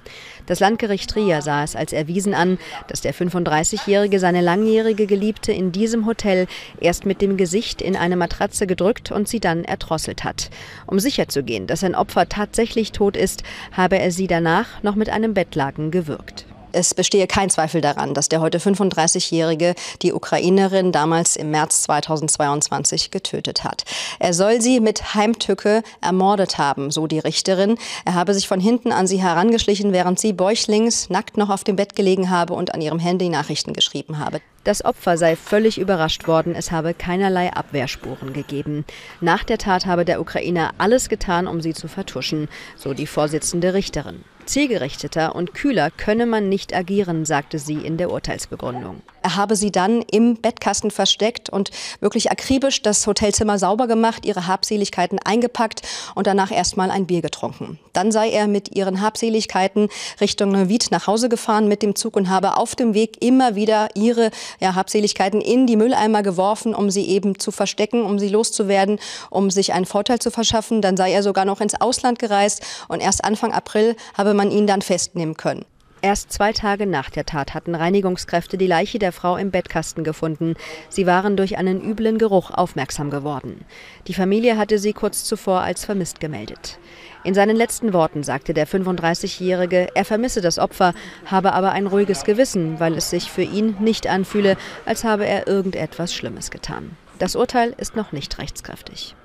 Das 0.46 0.60
Landgericht 0.60 1.10
Trier 1.10 1.42
sah 1.42 1.62
es 1.62 1.76
als 1.76 1.92
erwiesen 1.92 2.32
an, 2.32 2.56
dass 2.86 3.02
der 3.02 3.12
35-Jährige 3.12 4.18
seine 4.18 4.40
langjährige 4.40 5.06
Geliebte 5.06 5.52
in 5.52 5.72
diesem 5.72 6.06
Hotel 6.06 6.46
erst 6.80 7.04
mit 7.04 7.20
dem 7.20 7.36
Gesicht 7.36 7.82
in 7.82 7.96
eine 7.96 8.16
Matratze 8.16 8.66
gedrückt 8.66 9.12
und 9.12 9.28
sie 9.28 9.40
dann 9.40 9.62
erdrosselt 9.62 10.24
hat. 10.24 10.48
Um 10.86 10.98
sicherzugehen, 10.98 11.66
dass 11.66 11.80
sein 11.80 11.94
Opfer 11.94 12.30
tatsächlich 12.30 12.92
tot 12.92 13.14
ist, 13.14 13.42
habe 13.72 13.98
er 13.98 14.10
sie 14.10 14.26
danach 14.26 14.82
noch 14.82 14.94
mit 14.94 15.10
einem 15.10 15.34
Bettlaken 15.34 15.90
gewürgt. 15.90 16.46
Es 16.72 16.92
bestehe 16.92 17.26
kein 17.26 17.48
Zweifel 17.48 17.80
daran, 17.80 18.12
dass 18.12 18.28
der 18.28 18.42
heute 18.42 18.58
35-Jährige 18.58 19.74
die 20.02 20.12
Ukrainerin 20.12 20.92
damals 20.92 21.34
im 21.34 21.50
März 21.50 21.82
2022 21.84 23.10
getötet 23.10 23.64
hat. 23.64 23.84
Er 24.18 24.34
soll 24.34 24.60
sie 24.60 24.80
mit 24.80 25.14
Heimtücke 25.14 25.82
ermordet 26.02 26.58
haben, 26.58 26.90
so 26.90 27.06
die 27.06 27.20
Richterin. 27.20 27.78
Er 28.04 28.14
habe 28.14 28.34
sich 28.34 28.46
von 28.46 28.60
hinten 28.60 28.92
an 28.92 29.06
sie 29.06 29.22
herangeschlichen, 29.22 29.92
während 29.92 30.20
sie 30.20 30.34
bäuchlings 30.34 31.08
nackt 31.08 31.38
noch 31.38 31.48
auf 31.48 31.64
dem 31.64 31.76
Bett 31.76 31.96
gelegen 31.96 32.28
habe 32.28 32.52
und 32.52 32.74
an 32.74 32.82
ihrem 32.82 32.98
Handy 32.98 33.30
Nachrichten 33.30 33.72
geschrieben 33.72 34.18
habe. 34.18 34.42
Das 34.64 34.84
Opfer 34.84 35.16
sei 35.16 35.36
völlig 35.36 35.78
überrascht 35.78 36.28
worden, 36.28 36.54
es 36.54 36.70
habe 36.70 36.92
keinerlei 36.92 37.50
Abwehrspuren 37.50 38.34
gegeben. 38.34 38.84
Nach 39.22 39.42
der 39.42 39.56
Tat 39.56 39.86
habe 39.86 40.04
der 40.04 40.20
Ukrainer 40.20 40.72
alles 40.76 41.08
getan, 41.08 41.46
um 41.46 41.62
sie 41.62 41.72
zu 41.72 41.88
vertuschen, 41.88 42.48
so 42.76 42.92
die 42.92 43.06
Vorsitzende 43.06 43.72
Richterin. 43.72 44.24
Zielgerichteter 44.48 45.34
und 45.34 45.54
kühler 45.54 45.90
könne 45.90 46.26
man 46.26 46.48
nicht 46.48 46.74
agieren, 46.74 47.24
sagte 47.24 47.58
sie 47.58 47.74
in 47.74 47.98
der 47.98 48.10
Urteilsbegründung. 48.10 49.02
Er 49.22 49.36
habe 49.36 49.56
sie 49.56 49.70
dann 49.70 50.02
im 50.02 50.36
Bettkasten 50.36 50.90
versteckt 50.90 51.50
und 51.50 51.70
wirklich 52.00 52.30
akribisch 52.30 52.82
das 52.82 53.06
Hotelzimmer 53.06 53.58
sauber 53.58 53.86
gemacht, 53.86 54.24
ihre 54.24 54.46
Habseligkeiten 54.46 55.18
eingepackt 55.18 55.82
und 56.14 56.26
danach 56.26 56.50
erstmal 56.50 56.90
ein 56.90 57.06
Bier 57.06 57.20
getrunken. 57.20 57.78
Dann 57.92 58.10
sei 58.10 58.30
er 58.30 58.46
mit 58.46 58.74
ihren 58.74 59.00
Habseligkeiten 59.02 59.88
Richtung 60.20 60.52
Neuwied 60.52 60.90
nach 60.90 61.06
Hause 61.06 61.28
gefahren 61.28 61.68
mit 61.68 61.82
dem 61.82 61.94
Zug 61.94 62.16
und 62.16 62.30
habe 62.30 62.56
auf 62.56 62.74
dem 62.74 62.94
Weg 62.94 63.22
immer 63.22 63.54
wieder 63.54 63.88
ihre 63.94 64.30
ja, 64.60 64.74
Habseligkeiten 64.74 65.40
in 65.40 65.66
die 65.66 65.76
Mülleimer 65.76 66.22
geworfen, 66.22 66.74
um 66.74 66.90
sie 66.90 67.06
eben 67.08 67.38
zu 67.38 67.50
verstecken, 67.50 68.04
um 68.04 68.18
sie 68.18 68.28
loszuwerden, 68.28 68.98
um 69.28 69.50
sich 69.50 69.72
einen 69.72 69.84
Vorteil 69.84 70.20
zu 70.20 70.30
verschaffen. 70.30 70.80
Dann 70.80 70.96
sei 70.96 71.12
er 71.12 71.22
sogar 71.22 71.44
noch 71.44 71.60
ins 71.60 71.78
Ausland 71.78 72.18
gereist 72.18 72.62
und 72.88 73.00
erst 73.00 73.24
Anfang 73.24 73.52
April 73.52 73.96
habe 74.16 74.32
man 74.38 74.50
ihn 74.50 74.66
dann 74.66 74.80
festnehmen 74.80 75.36
können. 75.36 75.66
Erst 76.00 76.32
zwei 76.32 76.52
Tage 76.52 76.86
nach 76.86 77.10
der 77.10 77.26
Tat 77.26 77.54
hatten 77.54 77.74
Reinigungskräfte 77.74 78.56
die 78.56 78.68
Leiche 78.68 79.00
der 79.00 79.10
Frau 79.10 79.36
im 79.36 79.50
Bettkasten 79.50 80.04
gefunden. 80.04 80.54
Sie 80.88 81.06
waren 81.06 81.36
durch 81.36 81.58
einen 81.58 81.82
üblen 81.82 82.18
Geruch 82.18 82.52
aufmerksam 82.52 83.10
geworden. 83.10 83.64
Die 84.06 84.14
Familie 84.14 84.56
hatte 84.56 84.78
sie 84.78 84.92
kurz 84.92 85.24
zuvor 85.24 85.62
als 85.62 85.84
vermisst 85.84 86.20
gemeldet. 86.20 86.78
In 87.24 87.34
seinen 87.34 87.56
letzten 87.56 87.92
Worten 87.92 88.22
sagte 88.22 88.54
der 88.54 88.68
35-Jährige, 88.68 89.88
er 89.94 90.04
vermisse 90.04 90.40
das 90.40 90.60
Opfer, 90.60 90.94
habe 91.26 91.52
aber 91.52 91.72
ein 91.72 91.88
ruhiges 91.88 92.22
Gewissen, 92.22 92.78
weil 92.78 92.94
es 92.94 93.10
sich 93.10 93.32
für 93.32 93.42
ihn 93.42 93.74
nicht 93.80 94.06
anfühle, 94.06 94.56
als 94.86 95.02
habe 95.02 95.26
er 95.26 95.48
irgendetwas 95.48 96.14
Schlimmes 96.14 96.52
getan. 96.52 96.96
Das 97.18 97.34
Urteil 97.34 97.74
ist 97.76 97.96
noch 97.96 98.12
nicht 98.12 98.38
rechtskräftig. 98.38 99.16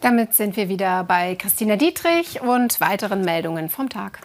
Damit 0.00 0.34
sind 0.34 0.56
wir 0.56 0.68
wieder 0.68 1.04
bei 1.04 1.34
Christina 1.36 1.76
Dietrich 1.76 2.42
und 2.42 2.80
weiteren 2.80 3.22
Meldungen 3.22 3.70
vom 3.70 3.88
Tag. 3.88 4.20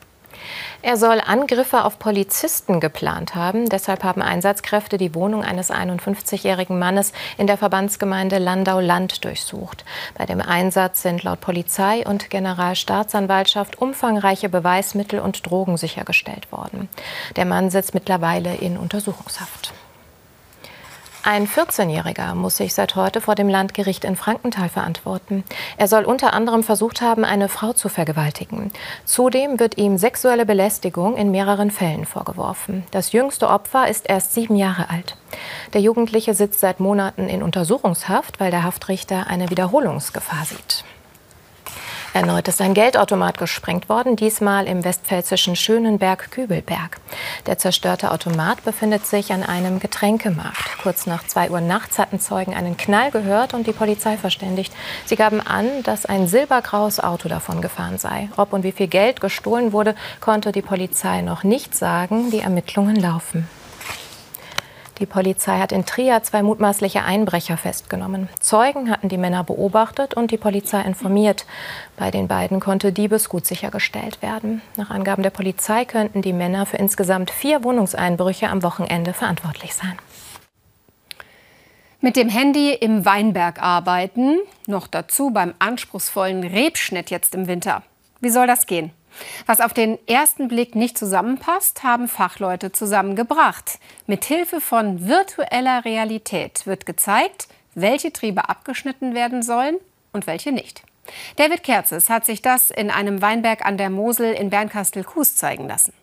Er 0.81 0.97
soll 0.97 1.21
Angriffe 1.23 1.85
auf 1.85 1.99
Polizisten 1.99 2.79
geplant 2.79 3.35
haben. 3.35 3.69
Deshalb 3.69 4.03
haben 4.03 4.21
Einsatzkräfte 4.21 4.97
die 4.97 5.13
Wohnung 5.13 5.43
eines 5.43 5.71
51-jährigen 5.71 6.79
Mannes 6.79 7.13
in 7.37 7.47
der 7.47 7.57
Verbandsgemeinde 7.57 8.39
Landau-Land 8.39 9.23
durchsucht. 9.23 9.85
Bei 10.17 10.25
dem 10.25 10.41
Einsatz 10.41 11.03
sind 11.03 11.23
laut 11.23 11.41
Polizei 11.41 12.05
und 12.05 12.29
Generalstaatsanwaltschaft 12.29 13.79
umfangreiche 13.79 14.49
Beweismittel 14.49 15.19
und 15.19 15.45
Drogen 15.49 15.77
sichergestellt 15.77 16.51
worden. 16.51 16.89
Der 17.35 17.45
Mann 17.45 17.69
sitzt 17.69 17.93
mittlerweile 17.93 18.55
in 18.55 18.77
Untersuchungshaft. 18.77 19.73
Ein 21.23 21.47
14-Jähriger 21.47 22.33
muss 22.33 22.57
sich 22.57 22.73
seit 22.73 22.95
heute 22.95 23.21
vor 23.21 23.35
dem 23.35 23.47
Landgericht 23.47 24.05
in 24.05 24.15
Frankenthal 24.15 24.69
verantworten. 24.69 25.43
Er 25.77 25.87
soll 25.87 26.03
unter 26.03 26.33
anderem 26.33 26.63
versucht 26.63 27.01
haben, 27.01 27.25
eine 27.25 27.47
Frau 27.47 27.73
zu 27.73 27.89
vergewaltigen. 27.89 28.71
Zudem 29.05 29.59
wird 29.59 29.77
ihm 29.77 29.99
sexuelle 29.99 30.47
Belästigung 30.47 31.17
in 31.17 31.29
mehreren 31.29 31.69
Fällen 31.69 32.05
vorgeworfen. 32.05 32.85
Das 32.89 33.11
jüngste 33.11 33.49
Opfer 33.49 33.87
ist 33.87 34.09
erst 34.09 34.33
sieben 34.33 34.55
Jahre 34.55 34.89
alt. 34.89 35.15
Der 35.73 35.81
Jugendliche 35.81 36.33
sitzt 36.33 36.59
seit 36.59 36.79
Monaten 36.79 37.29
in 37.29 37.43
Untersuchungshaft, 37.43 38.39
weil 38.39 38.49
der 38.49 38.63
Haftrichter 38.63 39.27
eine 39.27 39.51
Wiederholungsgefahr 39.51 40.45
sieht. 40.45 40.83
Erneut 42.13 42.49
ist 42.49 42.59
ein 42.59 42.73
Geldautomat 42.73 43.37
gesprengt 43.37 43.87
worden, 43.87 44.17
diesmal 44.17 44.67
im 44.67 44.83
westpfälzischen 44.83 45.55
Schönenberg-Kübelberg. 45.55 46.97
Der 47.45 47.57
zerstörte 47.57 48.11
Automat 48.11 48.65
befindet 48.65 49.05
sich 49.07 49.31
an 49.31 49.43
einem 49.43 49.79
Getränkemarkt. 49.79 50.77
Kurz 50.83 51.05
nach 51.05 51.25
2 51.25 51.51
Uhr 51.51 51.61
nachts 51.61 51.99
hatten 51.99 52.19
Zeugen 52.19 52.53
einen 52.53 52.75
Knall 52.75 53.11
gehört 53.11 53.53
und 53.53 53.65
die 53.65 53.71
Polizei 53.71 54.17
verständigt. 54.17 54.73
Sie 55.05 55.15
gaben 55.15 55.39
an, 55.39 55.83
dass 55.83 56.05
ein 56.05 56.27
silbergraues 56.27 56.99
Auto 56.99 57.29
davon 57.29 57.61
gefahren 57.61 57.97
sei. 57.97 58.27
Ob 58.35 58.51
und 58.51 58.63
wie 58.63 58.73
viel 58.73 58.87
Geld 58.87 59.21
gestohlen 59.21 59.71
wurde, 59.71 59.95
konnte 60.19 60.51
die 60.51 60.61
Polizei 60.61 61.21
noch 61.21 61.45
nicht 61.45 61.75
sagen. 61.75 62.29
Die 62.29 62.39
Ermittlungen 62.39 62.97
laufen. 62.97 63.47
Die 65.01 65.07
Polizei 65.07 65.57
hat 65.57 65.71
in 65.71 65.83
Trier 65.83 66.21
zwei 66.21 66.43
mutmaßliche 66.43 67.01
Einbrecher 67.01 67.57
festgenommen. 67.57 68.29
Zeugen 68.39 68.91
hatten 68.91 69.09
die 69.09 69.17
Männer 69.17 69.43
beobachtet 69.43 70.13
und 70.13 70.29
die 70.29 70.37
Polizei 70.37 70.79
informiert. 70.83 71.47
Bei 71.97 72.11
den 72.11 72.27
beiden 72.27 72.59
konnte 72.59 72.91
Diebesgut 72.91 73.47
sichergestellt 73.47 74.21
werden. 74.21 74.61
Nach 74.77 74.91
Angaben 74.91 75.23
der 75.23 75.31
Polizei 75.31 75.85
könnten 75.85 76.21
die 76.21 76.33
Männer 76.33 76.67
für 76.67 76.77
insgesamt 76.77 77.31
vier 77.31 77.63
Wohnungseinbrüche 77.63 78.47
am 78.47 78.61
Wochenende 78.61 79.13
verantwortlich 79.13 79.73
sein. 79.73 79.97
Mit 81.99 82.15
dem 82.15 82.29
Handy 82.29 82.71
im 82.71 83.03
Weinberg 83.03 83.59
arbeiten, 83.59 84.37
noch 84.67 84.85
dazu 84.85 85.31
beim 85.31 85.55
anspruchsvollen 85.57 86.43
Rebschnitt 86.43 87.09
jetzt 87.09 87.33
im 87.33 87.47
Winter. 87.47 87.81
Wie 88.19 88.29
soll 88.29 88.45
das 88.45 88.67
gehen? 88.67 88.91
Was 89.45 89.61
auf 89.61 89.73
den 89.73 89.97
ersten 90.07 90.47
Blick 90.47 90.75
nicht 90.75 90.97
zusammenpasst, 90.97 91.83
haben 91.83 92.07
Fachleute 92.07 92.71
zusammengebracht. 92.71 93.79
Mit 94.07 94.25
Hilfe 94.25 94.61
von 94.61 95.07
virtueller 95.07 95.85
Realität 95.85 96.65
wird 96.65 96.85
gezeigt, 96.85 97.47
welche 97.73 98.11
Triebe 98.11 98.49
abgeschnitten 98.49 99.13
werden 99.13 99.43
sollen 99.43 99.77
und 100.13 100.27
welche 100.27 100.51
nicht. 100.51 100.83
David 101.35 101.63
Kerzes 101.63 102.09
hat 102.09 102.25
sich 102.25 102.41
das 102.41 102.69
in 102.69 102.89
einem 102.91 103.21
Weinberg 103.21 103.65
an 103.65 103.77
der 103.77 103.89
Mosel 103.89 104.33
in 104.33 104.49
Bernkastel-Kues 104.49 105.35
zeigen 105.35 105.67
lassen. 105.67 105.93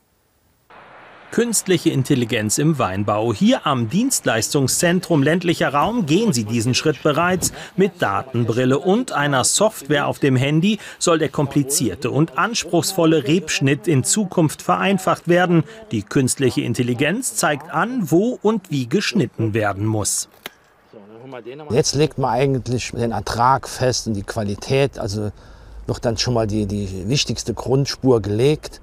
Künstliche 1.31 1.91
Intelligenz 1.91 2.57
im 2.57 2.79
Weinbau. 2.79 3.35
Hier 3.35 3.67
am 3.67 3.91
Dienstleistungszentrum 3.91 5.23
ländlicher 5.23 5.73
Raum 5.73 6.07
gehen 6.07 6.33
Sie 6.33 6.45
diesen 6.45 6.75
Schritt 6.75 7.03
bereits. 7.03 7.53
Mit 7.77 8.01
Datenbrille 8.01 8.79
und 8.79 9.13
einer 9.13 9.45
Software 9.45 10.07
auf 10.07 10.19
dem 10.19 10.37
Handy 10.37 10.79
soll 10.99 11.19
der 11.19 11.29
komplizierte 11.29 12.11
und 12.11 12.39
anspruchsvolle 12.39 13.25
Rebschnitt 13.29 13.87
in 13.87 14.05
Zukunft 14.05 14.63
vereinfacht 14.63 15.29
werden. 15.29 15.65
Die 15.93 16.03
künstliche 16.03 16.63
Intelligenz 16.63 17.37
zeigt 17.37 17.71
an, 17.71 18.11
wo 18.11 18.39
und 18.41 18.71
wie 18.71 18.89
geschnitten 18.89 19.53
werden 19.53 19.85
muss. 19.85 20.31
Jetzt 21.71 21.95
legt 21.95 22.17
man 22.17 22.31
eigentlich 22.31 22.93
den 22.93 23.13
Ertrag 23.13 23.69
fest 23.69 24.07
und 24.07 24.15
die 24.15 24.23
Qualität, 24.23 24.99
also 24.99 25.31
wird 25.87 26.05
dann 26.05 26.17
schon 26.17 26.35
mal 26.35 26.47
die, 26.47 26.67
die 26.67 27.09
wichtigste 27.09 27.53
Grundspur 27.53 28.23
gelegt. 28.23 28.81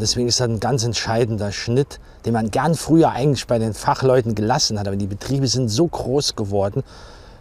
Deswegen 0.00 0.28
ist 0.28 0.40
das 0.40 0.48
ein 0.48 0.60
ganz 0.60 0.84
entscheidender 0.84 1.52
Schnitt, 1.52 2.00
den 2.24 2.32
man 2.32 2.50
gern 2.50 2.74
früher 2.74 3.10
eigentlich 3.10 3.46
bei 3.46 3.58
den 3.58 3.74
Fachleuten 3.74 4.34
gelassen 4.34 4.78
hat. 4.78 4.86
Aber 4.86 4.96
die 4.96 5.06
Betriebe 5.06 5.46
sind 5.46 5.68
so 5.68 5.86
groß 5.86 6.36
geworden, 6.36 6.82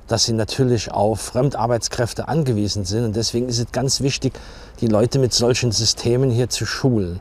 dass 0.08 0.26
sie 0.26 0.34
natürlich 0.34 0.92
auf 0.92 1.20
Fremdarbeitskräfte 1.22 2.28
angewiesen 2.28 2.86
sind. 2.86 3.06
Und 3.06 3.16
deswegen 3.16 3.50
ist 3.50 3.60
es 3.60 3.72
ganz 3.72 4.02
wichtig, 4.02 4.34
die 4.82 4.88
Leute 4.88 5.20
mit 5.20 5.34
solchen 5.34 5.72
Systemen 5.72 6.30
hier 6.30 6.50
zu 6.50 6.66
schulen. 6.66 7.20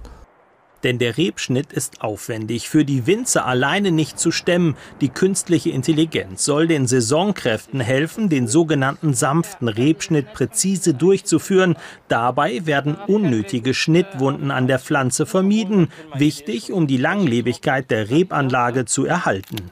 Denn 0.85 0.99
der 0.99 1.16
Rebschnitt 1.16 1.73
ist 1.73 2.03
aufwendig, 2.03 2.68
für 2.68 2.85
die 2.85 3.07
Winzer 3.07 3.47
alleine 3.47 3.90
nicht 3.90 4.18
zu 4.18 4.31
stemmen. 4.31 4.77
Die 5.01 5.09
künstliche 5.09 5.70
Intelligenz 5.70 6.44
soll 6.44 6.68
den 6.68 6.87
Saisonkräften 6.87 7.81
helfen, 7.81 8.29
den 8.29 8.47
sogenannten 8.47 9.14
sanften 9.14 9.68
Rebschnitt 9.68 10.35
präzise 10.35 10.92
durchzuführen. 10.94 11.77
Dabei 12.09 12.66
werden 12.66 12.97
unnötige 13.07 13.73
Schnittwunden 13.75 14.51
an 14.51 14.66
der 14.66 14.79
Pflanze 14.79 15.25
vermieden. 15.25 15.88
Wichtig, 16.14 16.70
um 16.70 16.87
die 16.87 16.99
Langlebigkeit 16.99 17.90
der 17.90 18.11
Rebanlage 18.11 18.85
zu 18.85 19.07
erhalten. 19.07 19.70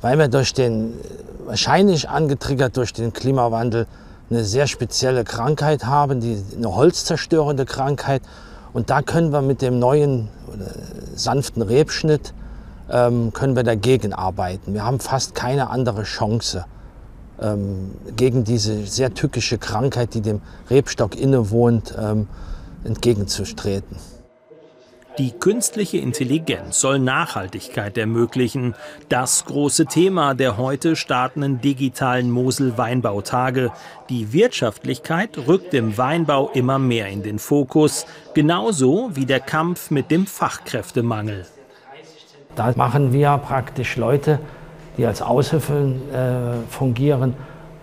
Weil 0.00 0.16
wir 0.16 0.28
durch 0.28 0.54
den, 0.54 0.94
wahrscheinlich 1.44 2.08
angetriggert 2.08 2.76
durch 2.76 2.92
den 2.92 3.12
Klimawandel, 3.12 3.86
eine 4.30 4.44
sehr 4.44 4.66
spezielle 4.66 5.24
Krankheit 5.24 5.86
haben, 5.86 6.20
die, 6.20 6.40
eine 6.56 6.74
holzzerstörende 6.74 7.64
Krankheit. 7.64 8.22
Und 8.72 8.90
da 8.90 9.02
können 9.02 9.32
wir 9.32 9.42
mit 9.42 9.62
dem 9.62 9.78
neuen 9.78 10.28
sanften 11.14 11.62
Rebschnitt 11.62 12.34
ähm, 12.90 13.32
können 13.32 13.56
wir 13.56 13.64
dagegen 13.64 14.12
arbeiten. 14.12 14.74
Wir 14.74 14.84
haben 14.84 15.00
fast 15.00 15.34
keine 15.34 15.70
andere 15.70 16.04
Chance 16.04 16.64
ähm, 17.40 17.92
gegen 18.16 18.44
diese 18.44 18.86
sehr 18.86 19.14
tückische 19.14 19.58
Krankheit, 19.58 20.14
die 20.14 20.20
dem 20.20 20.40
Rebstock 20.70 21.16
innewohnt, 21.16 21.94
ähm, 22.00 22.28
entgegenzutreten. 22.84 23.96
Die 25.18 25.32
künstliche 25.32 25.98
Intelligenz 25.98 26.78
soll 26.78 27.00
Nachhaltigkeit 27.00 27.98
ermöglichen. 27.98 28.76
Das 29.08 29.44
große 29.46 29.86
Thema 29.86 30.34
der 30.34 30.56
heute 30.56 30.94
startenden 30.94 31.60
digitalen 31.60 32.30
Mosel-Weinbautage. 32.30 33.72
Die 34.10 34.32
Wirtschaftlichkeit 34.32 35.36
rückt 35.48 35.74
im 35.74 35.98
Weinbau 35.98 36.50
immer 36.54 36.78
mehr 36.78 37.08
in 37.08 37.24
den 37.24 37.40
Fokus, 37.40 38.06
genauso 38.32 39.10
wie 39.14 39.26
der 39.26 39.40
Kampf 39.40 39.90
mit 39.90 40.12
dem 40.12 40.24
Fachkräftemangel. 40.24 41.46
Da 42.54 42.72
machen 42.76 43.12
wir 43.12 43.38
praktisch 43.38 43.96
Leute, 43.96 44.38
die 44.98 45.04
als 45.04 45.20
Aushilfen 45.20 46.00
äh, 46.12 46.64
fungieren, 46.70 47.34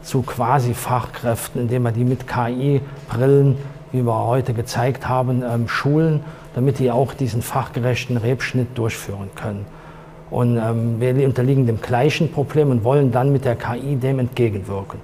zu 0.01 0.21
quasi 0.21 0.73
Fachkräften, 0.73 1.63
indem 1.63 1.83
wir 1.83 1.91
die 1.91 2.05
mit 2.05 2.27
KI-Brillen, 2.27 3.57
wie 3.91 4.03
wir 4.03 4.25
heute 4.25 4.53
gezeigt 4.53 5.09
haben, 5.09 5.43
ähm, 5.43 5.67
schulen 5.67 6.23
damit 6.55 6.79
die 6.79 6.89
auch 6.89 7.13
diesen 7.13 7.41
fachgerechten 7.41 8.17
Rebschnitt 8.17 8.77
durchführen 8.77 9.29
können. 9.35 9.65
Und 10.31 10.57
ähm, 10.57 10.99
wir 10.99 11.27
unterliegen 11.27 11.67
dem 11.67 11.81
gleichen 11.81 12.31
Problem 12.31 12.71
und 12.71 12.83
wollen 12.83 13.11
dann 13.11 13.31
mit 13.31 13.45
der 13.45 13.55
KI 13.55 13.97
dem 13.97 14.19
entgegenwirken. 14.19 14.99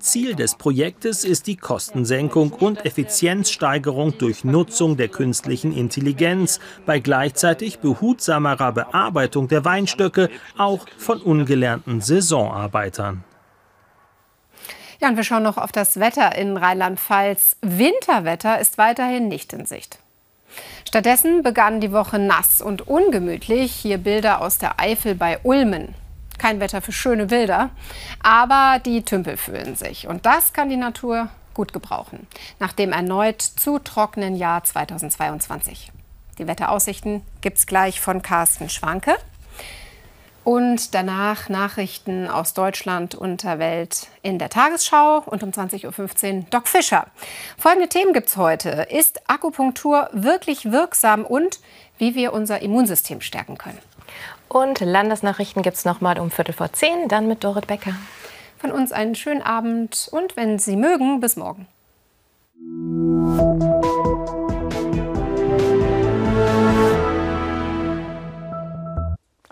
Ziel 0.00 0.34
des 0.34 0.54
Projektes 0.54 1.24
ist 1.24 1.46
die 1.46 1.56
Kostensenkung 1.56 2.52
und 2.52 2.86
Effizienzsteigerung 2.86 4.16
durch 4.16 4.44
Nutzung 4.44 4.96
der 4.96 5.08
künstlichen 5.08 5.76
Intelligenz 5.76 6.58
bei 6.86 7.00
gleichzeitig 7.00 7.80
behutsamerer 7.80 8.72
Bearbeitung 8.72 9.48
der 9.48 9.64
Weinstöcke, 9.64 10.30
auch 10.56 10.86
von 10.96 11.20
ungelernten 11.20 12.00
Saisonarbeitern. 12.00 13.24
Ja, 15.00 15.08
und 15.08 15.16
wir 15.16 15.24
schauen 15.24 15.42
noch 15.42 15.58
auf 15.58 15.72
das 15.72 15.98
Wetter 16.00 16.36
in 16.36 16.56
Rheinland-Pfalz. 16.56 17.56
Winterwetter 17.62 18.58
ist 18.58 18.78
weiterhin 18.78 19.28
nicht 19.28 19.52
in 19.52 19.66
Sicht. 19.66 19.99
Stattdessen 20.90 21.44
begann 21.44 21.80
die 21.80 21.92
Woche 21.92 22.18
nass 22.18 22.60
und 22.60 22.88
ungemütlich. 22.88 23.72
Hier 23.72 23.96
Bilder 23.96 24.40
aus 24.40 24.58
der 24.58 24.80
Eifel 24.80 25.14
bei 25.14 25.38
Ulmen. 25.44 25.94
Kein 26.36 26.58
Wetter 26.58 26.82
für 26.82 26.90
schöne 26.90 27.26
Bilder, 27.26 27.70
aber 28.24 28.80
die 28.84 29.04
Tümpel 29.04 29.36
fühlen 29.36 29.76
sich. 29.76 30.08
Und 30.08 30.26
das 30.26 30.52
kann 30.52 30.68
die 30.68 30.76
Natur 30.76 31.28
gut 31.54 31.72
gebrauchen, 31.72 32.26
nach 32.58 32.72
dem 32.72 32.90
erneut 32.90 33.40
zu 33.40 33.78
trockenen 33.78 34.34
Jahr 34.34 34.64
2022. 34.64 35.92
Die 36.38 36.48
Wetteraussichten 36.48 37.22
gibt 37.40 37.58
es 37.58 37.66
gleich 37.66 38.00
von 38.00 38.20
Carsten 38.20 38.68
Schwanke. 38.68 39.14
Und 40.42 40.94
danach 40.94 41.48
Nachrichten 41.48 42.26
aus 42.26 42.54
Deutschland 42.54 43.14
und 43.14 43.42
der 43.42 43.58
Welt 43.58 44.08
in 44.22 44.38
der 44.38 44.48
Tagesschau 44.48 45.22
und 45.26 45.42
um 45.42 45.50
20.15 45.50 46.38
Uhr 46.38 46.44
Doc 46.50 46.66
Fischer. 46.66 47.06
Folgende 47.58 47.88
Themen 47.88 48.12
gibt 48.12 48.28
es 48.28 48.36
heute. 48.36 48.86
Ist 48.90 49.28
Akupunktur 49.28 50.08
wirklich 50.12 50.72
wirksam 50.72 51.24
und 51.26 51.60
wie 51.98 52.14
wir 52.14 52.32
unser 52.32 52.62
Immunsystem 52.62 53.20
stärken 53.20 53.58
können? 53.58 53.78
Und 54.48 54.80
Landesnachrichten 54.80 55.62
gibt 55.62 55.76
es 55.76 55.84
nochmal 55.84 56.18
um 56.18 56.30
Viertel 56.30 56.54
vor 56.54 56.72
zehn, 56.72 57.08
dann 57.08 57.28
mit 57.28 57.44
Dorit 57.44 57.66
Becker. 57.66 57.94
Von 58.58 58.72
uns 58.72 58.92
einen 58.92 59.14
schönen 59.14 59.42
Abend 59.42 60.08
und 60.10 60.36
wenn 60.36 60.58
Sie 60.58 60.76
mögen, 60.76 61.20
bis 61.20 61.36
morgen. 61.36 61.66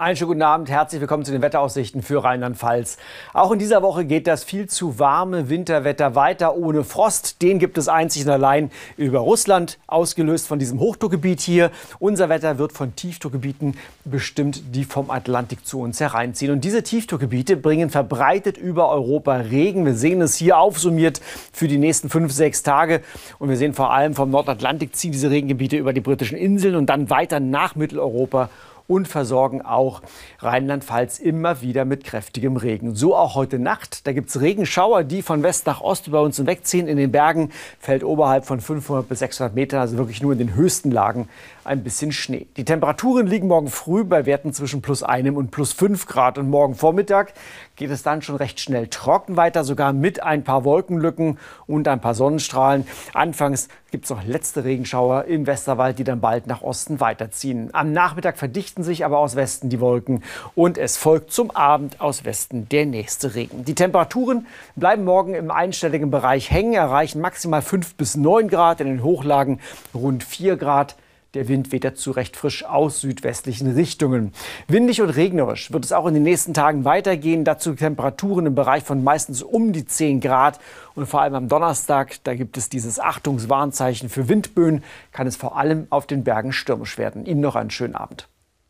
Einen 0.01 0.15
schönen 0.15 0.29
guten 0.29 0.43
Abend, 0.43 0.71
herzlich 0.71 1.01
willkommen 1.01 1.25
zu 1.25 1.33
den 1.33 1.43
Wetteraussichten 1.43 2.03
für 2.03 2.23
Rheinland-Pfalz. 2.23 2.99
Auch 3.35 3.51
in 3.51 3.59
dieser 3.59 3.83
Woche 3.83 4.05
geht 4.05 4.29
das 4.29 4.45
viel 4.45 4.69
zu 4.69 5.01
warme 5.01 5.49
Winterwetter 5.49 6.15
weiter 6.15 6.57
ohne 6.57 6.85
Frost. 6.85 7.43
Den 7.43 7.59
gibt 7.59 7.77
es 7.79 7.89
einzig 7.89 8.25
und 8.25 8.31
allein 8.31 8.71
über 8.97 9.19
Russland, 9.19 9.77
ausgelöst 9.89 10.47
von 10.47 10.61
diesem 10.61 10.79
Hochdruckgebiet 10.79 11.41
hier. 11.41 11.73
Unser 11.99 12.29
Wetter 12.29 12.59
wird 12.59 12.71
von 12.71 12.95
Tiefdruckgebieten 12.95 13.77
bestimmt, 14.05 14.63
die 14.73 14.85
vom 14.85 15.11
Atlantik 15.11 15.67
zu 15.67 15.81
uns 15.81 15.99
hereinziehen. 15.99 16.53
Und 16.53 16.63
diese 16.63 16.85
Tiefdruckgebiete 16.85 17.57
bringen 17.57 17.91
verbreitet 17.91 18.57
über 18.57 18.91
Europa 18.91 19.35
Regen. 19.35 19.85
Wir 19.85 19.95
sehen 19.95 20.21
es 20.21 20.37
hier 20.37 20.59
aufsummiert 20.59 21.21
für 21.53 21.67
die 21.67 21.79
nächsten 21.79 22.09
fünf, 22.09 22.33
sechs 22.33 22.63
Tage. 22.63 23.03
Und 23.41 23.49
wir 23.49 23.57
sehen 23.57 23.75
vor 23.75 23.93
allem 23.93 24.15
vom 24.15 24.31
Nordatlantik 24.31 24.95
ziehen 24.95 25.11
diese 25.11 25.33
Regengebiete 25.33 25.77
über 25.77 25.93
die 25.93 26.01
britischen 26.01 26.39
Inseln 26.39 26.77
und 26.77 26.87
dann 26.87 27.11
weiter 27.11 27.41
nach 27.41 27.75
Mitteleuropa 27.75 28.49
und 28.89 29.07
versorgen 29.07 29.63
auch 29.63 30.03
Rheinland-Pfalz 30.41 31.21
immer 31.21 31.61
wieder 31.61 31.85
mit 31.85 32.03
kräftigem 32.03 32.57
Regen. 32.57 32.97
So 32.97 33.15
auch 33.15 33.37
heute 33.37 33.61
Nacht. 33.61 34.07
Da 34.07 34.13
gibt 34.13 34.31
es 34.31 34.41
Regenschauer, 34.41 35.05
die 35.05 35.23
von 35.23 35.45
West 35.45 35.67
nach 35.67 35.81
Ost 35.81 36.09
über 36.09 36.23
uns 36.23 36.39
hinwegziehen. 36.39 36.89
In 36.89 36.97
den 36.97 37.13
Bergen 37.13 37.53
fällt 37.79 38.03
oberhalb 38.03 38.47
von 38.47 38.61
500 38.61 39.09
bis 39.09 39.21
600 39.21 39.55
Metern, 39.55 39.81
also 39.81 39.99
wirklich 39.99 40.23
nur 40.23 40.33
in 40.33 40.39
den 40.39 40.55
höchsten 40.55 40.91
Lagen, 40.91 41.29
ein 41.65 41.85
bisschen 41.85 42.13
Schnee. 42.13 42.47
Die 42.57 42.65
Temperaturen 42.65 43.27
liegen 43.27 43.47
morgen 43.47 43.69
früh 43.69 44.03
bei 44.05 44.25
Werten 44.25 44.55
zwischen 44.55 44.81
plus 44.81 45.03
einem 45.03 45.37
und 45.37 45.51
plus 45.51 45.73
fünf 45.73 46.07
Grad. 46.07 46.39
Und 46.39 46.49
morgen 46.49 46.75
Vormittag 46.75 47.35
geht 47.79 47.91
es 47.91 48.03
dann 48.03 48.21
schon 48.21 48.37
recht 48.37 48.61
schnell 48.61 48.89
trocken 48.89 49.37
weiter, 49.37 49.65
sogar 49.65 49.93
mit 49.93 50.23
ein 50.23 50.45
paar 50.45 50.65
Wolkenlücken 50.65 51.39
und 51.67 51.89
ein 51.89 52.01
paar 52.01 52.15
Sonnenstrahlen. 52.15 52.87
Anfangs 53.15 53.69
gibt 53.91 54.05
es 54.05 54.11
noch 54.11 54.25
letzte 54.25 54.65
Regenschauer 54.65 55.25
im 55.25 55.47
Westerwald, 55.47 55.99
die 55.99 56.05
dann 56.05 56.21
bald 56.21 56.47
nach 56.47 56.61
Osten 56.61 57.01
weiterziehen. 57.01 57.71
Am 57.73 57.93
Nachmittag 57.93 58.37
verdichten 58.37 58.83
sich 58.83 59.05
aber 59.05 59.19
aus 59.19 59.37
Westen 59.37 59.71
die 59.71 59.81
Wolken 59.81 60.23
und 60.55 60.77
es 60.77 60.97
folgt 60.97 61.33
zum 61.33 61.51
Abend 61.53 62.01
aus 62.01 62.25
Westen 62.25 62.69
der 62.69 62.85
nächste 62.85 63.35
Regen. 63.35 63.65
Die 63.65 63.75
Temperaturen 63.75 64.47
bleiben 64.77 65.05
morgen 65.05 65.35
im 65.35 65.51
einstelligen 65.51 66.11
Bereich 66.11 66.51
hängen, 66.51 66.75
erreichen 66.75 67.21
maximal 67.21 67.63
5 67.63 67.95
bis 67.95 68.17
9 68.17 68.49
Grad, 68.49 68.81
in 68.81 68.89
den 68.89 69.03
Hochlagen 69.03 69.61
rund 69.95 70.25
4 70.25 70.57
Grad. 70.57 70.97
Der 71.35 71.47
Wind 71.47 71.73
weht 71.73 71.85
dazu 71.85 72.11
recht 72.11 72.37
frisch 72.37 72.65
aus 72.65 73.03
südwestlichen 73.03 73.71
Richtungen. 73.73 74.33
Windig 74.67 75.03
und 75.03 75.11
regnerisch 75.11 75.71
wird 75.71 75.85
es 75.85 75.93
auch 75.93 76.07
in 76.07 76.15
den 76.15 76.23
nächsten 76.23 76.55
Tagen 76.55 76.87
weitergehen. 76.87 77.45
Dazu 77.45 77.75
Temperaturen 77.75 78.47
im 78.47 78.55
Bereich 78.55 78.83
von 78.83 79.05
meistens 79.05 79.43
um 79.43 79.75
die 79.75 79.85
10 79.85 80.21
Grad. 80.21 80.59
Und 80.95 81.07
vor 81.07 81.21
allem 81.21 81.35
am 81.35 81.49
Donnerstag, 81.49 82.17
da 82.25 82.35
gibt 82.35 82.57
es 82.57 82.71
dieses 82.71 82.99
Achtungswarnzeichen 82.99 84.09
für 84.09 84.29
Windböen, 84.29 84.83
kann 85.13 85.27
es 85.27 85.37
vor 85.37 85.59
allem 85.59 85.87
auf 85.91 86.07
den 86.07 86.25
Bergen 86.25 86.53
stürmisch 86.53 86.97
werden. 86.97 87.27
Ihnen 87.27 87.43
noch 87.43 87.57
einen 87.57 87.71
schönen 87.71 87.95
Abend. 87.95 88.27